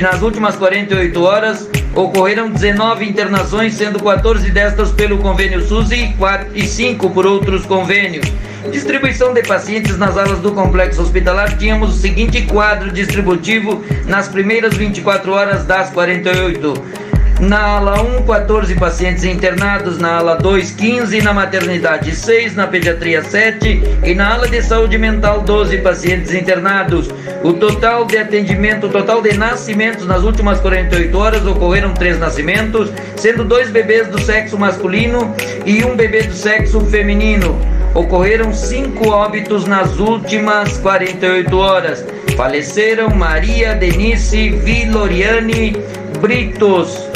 nas 0.00 0.22
últimas 0.22 0.56
48 0.56 1.22
horas 1.22 1.68
ocorreram 1.94 2.50
19 2.50 3.08
internações, 3.08 3.74
sendo 3.74 4.02
14 4.02 4.50
destas 4.50 4.92
pelo 4.92 5.18
convênio 5.18 5.62
SUS 5.62 5.90
e, 5.92 6.08
4, 6.14 6.48
e 6.54 6.66
5 6.66 7.10
por 7.10 7.26
outros 7.26 7.66
convênios. 7.66 8.26
Distribuição 8.70 9.34
de 9.34 9.42
pacientes 9.42 9.98
nas 9.98 10.16
alas 10.16 10.38
do 10.38 10.52
complexo 10.52 11.02
hospitalar. 11.02 11.56
Tínhamos 11.58 11.96
o 11.96 11.98
seguinte 11.98 12.42
quadro 12.42 12.92
distributivo 12.92 13.84
nas 14.06 14.28
primeiras 14.28 14.76
24 14.76 15.32
horas 15.32 15.64
das 15.64 15.90
48. 15.90 17.01
Na 17.42 17.78
ala 17.78 18.00
1, 18.00 18.22
14 18.22 18.72
pacientes 18.76 19.24
internados, 19.24 19.98
na 19.98 20.18
ala 20.18 20.36
2, 20.36 20.70
15, 20.70 21.22
na 21.22 21.34
maternidade 21.34 22.14
6, 22.14 22.54
na 22.54 22.68
pediatria 22.68 23.20
7 23.20 23.82
e 24.04 24.14
na 24.14 24.34
ala 24.34 24.46
de 24.46 24.62
saúde 24.62 24.96
mental 24.96 25.40
12 25.40 25.78
pacientes 25.78 26.32
internados. 26.32 27.10
O 27.42 27.52
total 27.52 28.04
de 28.04 28.16
atendimento, 28.16 28.86
o 28.86 28.90
total 28.90 29.20
de 29.20 29.36
nascimentos 29.36 30.06
nas 30.06 30.22
últimas 30.22 30.60
48 30.60 31.18
horas 31.18 31.44
ocorreram 31.44 31.92
três 31.94 32.16
nascimentos, 32.16 32.92
sendo 33.16 33.42
dois 33.42 33.68
bebês 33.70 34.06
do 34.06 34.20
sexo 34.20 34.56
masculino 34.56 35.34
e 35.66 35.84
um 35.84 35.96
bebê 35.96 36.22
do 36.22 36.34
sexo 36.34 36.80
feminino 36.82 37.58
ocorreram 37.92 38.54
cinco 38.54 39.08
óbitos 39.08 39.66
nas 39.66 39.98
últimas 39.98 40.78
48 40.78 41.58
horas. 41.58 42.06
Faleceram 42.36 43.10
Maria 43.10 43.74
Denise 43.74 44.50
Viloriane 44.50 45.76
Britos. 46.20 47.11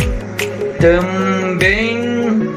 Também 0.80 2.54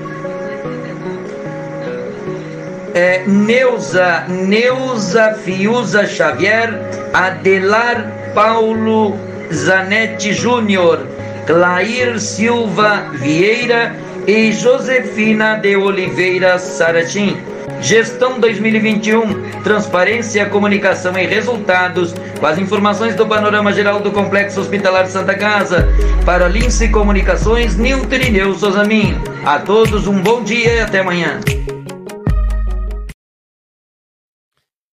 é, 2.94 3.24
Neuza, 3.26 4.26
Neuza 4.28 5.34
Fiuza 5.36 6.06
Xavier, 6.06 6.70
Adelar 7.14 8.32
Paulo 8.34 9.18
Zanetti 9.54 10.34
Júnior, 10.34 11.08
Clair 11.48 12.20
Silva 12.20 13.06
Vieira 13.14 13.96
e 14.28 14.52
Josefina 14.52 15.56
de 15.56 15.76
Oliveira 15.76 16.60
Saratim. 16.60 17.49
Gestão 17.82 18.40
2021, 18.40 19.62
transparência, 19.64 20.46
comunicação 20.50 21.18
e 21.18 21.26
resultados, 21.26 22.14
com 22.40 22.46
as 22.46 22.58
informações 22.58 23.16
do 23.16 23.26
panorama 23.26 23.72
geral 23.72 24.02
do 24.02 24.12
Complexo 24.12 24.60
Hospitalar 24.60 25.08
Santa 25.08 25.36
Casa. 25.36 25.88
Para 26.26 26.48
Lince 26.48 26.90
Comunicações, 26.90 27.78
Nilton 27.78 28.16
Irineu 28.16 28.54
Souza 28.54 28.84
Minho. 28.84 29.22
A 29.46 29.60
todos 29.60 30.08
um 30.08 30.22
bom 30.22 30.44
dia 30.44 30.76
e 30.76 30.80
até 30.82 31.00
amanhã. 31.00 31.40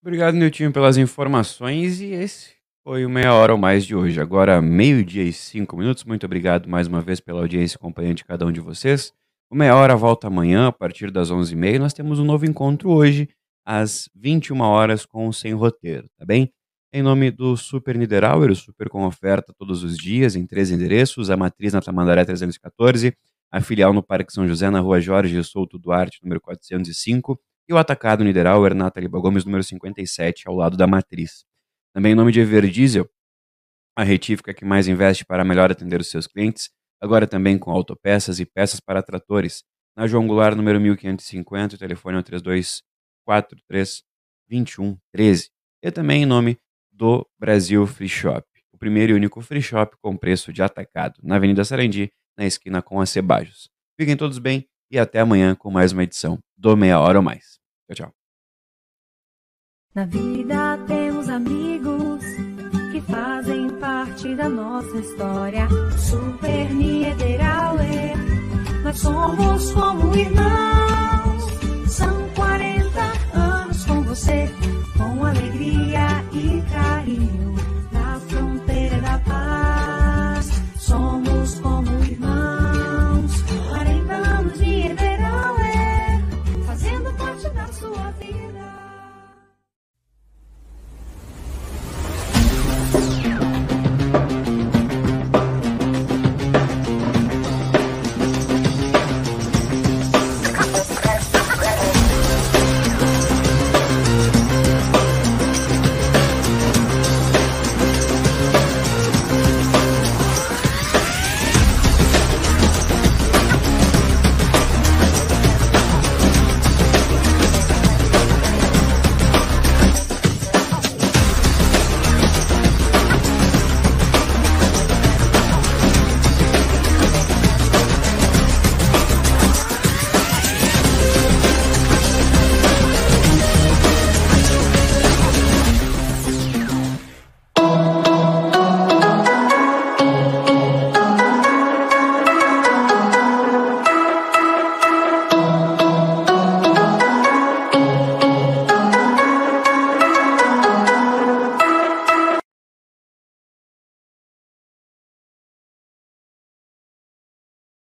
Obrigado, 0.01 0.35
Nilton, 0.35 0.71
pelas 0.71 0.97
informações 0.97 2.01
e 2.01 2.13
esse 2.13 2.57
foi 2.85 3.05
o 3.05 3.11
Meia 3.11 3.35
Hora 3.35 3.53
ou 3.53 3.59
Mais 3.59 3.85
de 3.85 3.97
hoje. 3.97 4.21
Agora, 4.21 4.63
meio-dia 4.63 5.25
e 5.25 5.33
cinco 5.33 5.77
minutos. 5.77 6.05
Muito 6.05 6.25
obrigado 6.25 6.69
mais 6.69 6.87
uma 6.87 7.01
vez 7.01 7.19
pela 7.19 7.41
audiência 7.41 7.75
e 7.75 7.81
companhia 7.81 8.15
de 8.15 8.25
cada 8.25 8.47
um 8.47 8.53
de 8.53 8.61
vocês. 8.61 9.13
O 9.49 9.55
Meia 9.55 9.77
Hora 9.77 9.95
volta 9.95 10.27
amanhã, 10.27 10.67
a 10.67 10.73
partir 10.73 11.09
das 11.09 11.31
11h30. 11.31 11.79
Nós 11.79 11.93
temos 11.93 12.19
um 12.19 12.25
novo 12.25 12.45
encontro 12.45 12.91
hoje, 12.91 13.29
às 13.65 14.11
21 14.13 14.61
horas 14.61 15.07
com 15.07 15.29
o 15.29 15.33
Sem 15.33 15.53
Roteiro, 15.55 16.09
tá 16.19 16.25
bem? 16.25 16.53
Em 16.93 17.01
nome 17.01 17.31
do 17.31 17.57
Super 17.57 17.97
Niederauer, 17.97 18.51
o 18.51 18.57
Super 18.57 18.89
com 18.89 19.05
oferta 19.05 19.55
todos 19.57 19.85
os 19.85 19.97
dias, 19.97 20.35
em 20.35 20.45
três 20.45 20.73
endereços, 20.73 21.31
a 21.31 21.37
matriz 21.37 21.73
na 21.73 21.81
Tamandaré 21.81 22.25
314, 22.25 23.17
a 23.53 23.61
filial 23.61 23.93
no 23.93 24.03
Parque 24.03 24.33
São 24.33 24.49
José, 24.49 24.69
na 24.69 24.81
rua 24.81 25.01
Jorge 25.01 25.41
Souto 25.45 25.79
Duarte, 25.79 26.19
número 26.25 26.41
405, 26.41 27.41
e 27.69 27.73
o 27.73 27.79
atacado 27.79 28.25
Niederauer, 28.25 28.75
na 28.75 28.91
Taliba 28.91 29.21
Gomes, 29.21 29.45
número 29.45 29.63
57, 29.63 30.49
ao 30.49 30.57
lado 30.57 30.77
da 30.77 30.89
matriz. 30.89 31.45
Também 31.95 32.13
em 32.13 32.15
nome 32.17 32.33
de 32.33 32.41
Everdiesel, 32.41 33.09
a 33.97 34.03
retífica 34.03 34.53
que 34.53 34.65
mais 34.65 34.89
investe 34.89 35.25
para 35.25 35.45
melhor 35.45 35.71
atender 35.71 36.01
os 36.01 36.11
seus 36.11 36.27
clientes, 36.27 36.71
agora 37.01 37.27
também 37.27 37.59
com 37.59 37.71
autopeças 37.71 38.41
e 38.41 38.47
peças 38.47 38.81
para 38.81 39.03
tratores. 39.03 39.65
Na 39.97 40.07
João 40.07 40.27
Goulart, 40.27 40.57
número 40.57 40.81
1550, 40.81 41.77
o 41.77 41.79
telefone 41.79 42.17
é 42.17 42.21
o 42.21 42.23
3243 42.23 44.03
2113. 44.49 45.51
E 45.83 45.91
também 45.91 46.23
em 46.23 46.27
nome 46.27 46.59
do 46.91 47.27
Brasil 47.39 47.87
Free 47.87 48.09
Shop, 48.09 48.47
o 48.73 48.79
primeiro 48.79 49.13
e 49.13 49.15
único 49.15 49.41
free 49.41 49.63
shop 49.63 49.97
com 50.03 50.17
preço 50.17 50.53
de 50.53 50.63
atacado, 50.63 51.21
na 51.23 51.37
Avenida 51.37 51.65
Sarandi, 51.65 52.11
na 52.37 52.45
esquina 52.45 52.83
com 52.83 53.01
a 53.01 53.07
Cebajos. 53.07 53.71
Fiquem 53.99 54.17
todos 54.17 54.39
bem 54.39 54.67
e 54.91 54.99
até 54.99 55.21
amanhã 55.21 55.55
com 55.55 55.71
mais 55.71 55.93
uma 55.93 56.03
edição 56.05 56.39
do 56.57 56.77
Meia 56.77 57.01
Hora 57.01 57.19
ou 57.19 57.25
Mais. 57.25 57.59
Tchau, 57.87 58.07
tchau. 58.07 58.15
Na 59.95 60.05
vida 60.05 60.79
temos 60.87 61.29
amigos 61.29 62.23
que 62.93 63.01
fazem 63.01 63.66
parte 64.07 64.35
da 64.37 64.49
nossa 64.49 64.97
história. 64.99 65.69
Super 65.99 66.73
Niederauer, 66.73 68.15
nós 68.85 68.99
somos 68.99 69.73
como 69.73 70.17
irmãos. 70.17 71.91
São 71.91 72.29
40 72.35 73.01
anos 73.35 73.85
com 73.85 74.03
você, 74.03 74.49
com 74.97 75.25
alegria 75.25 76.25
e 76.33 76.63
carinho. 76.73 77.56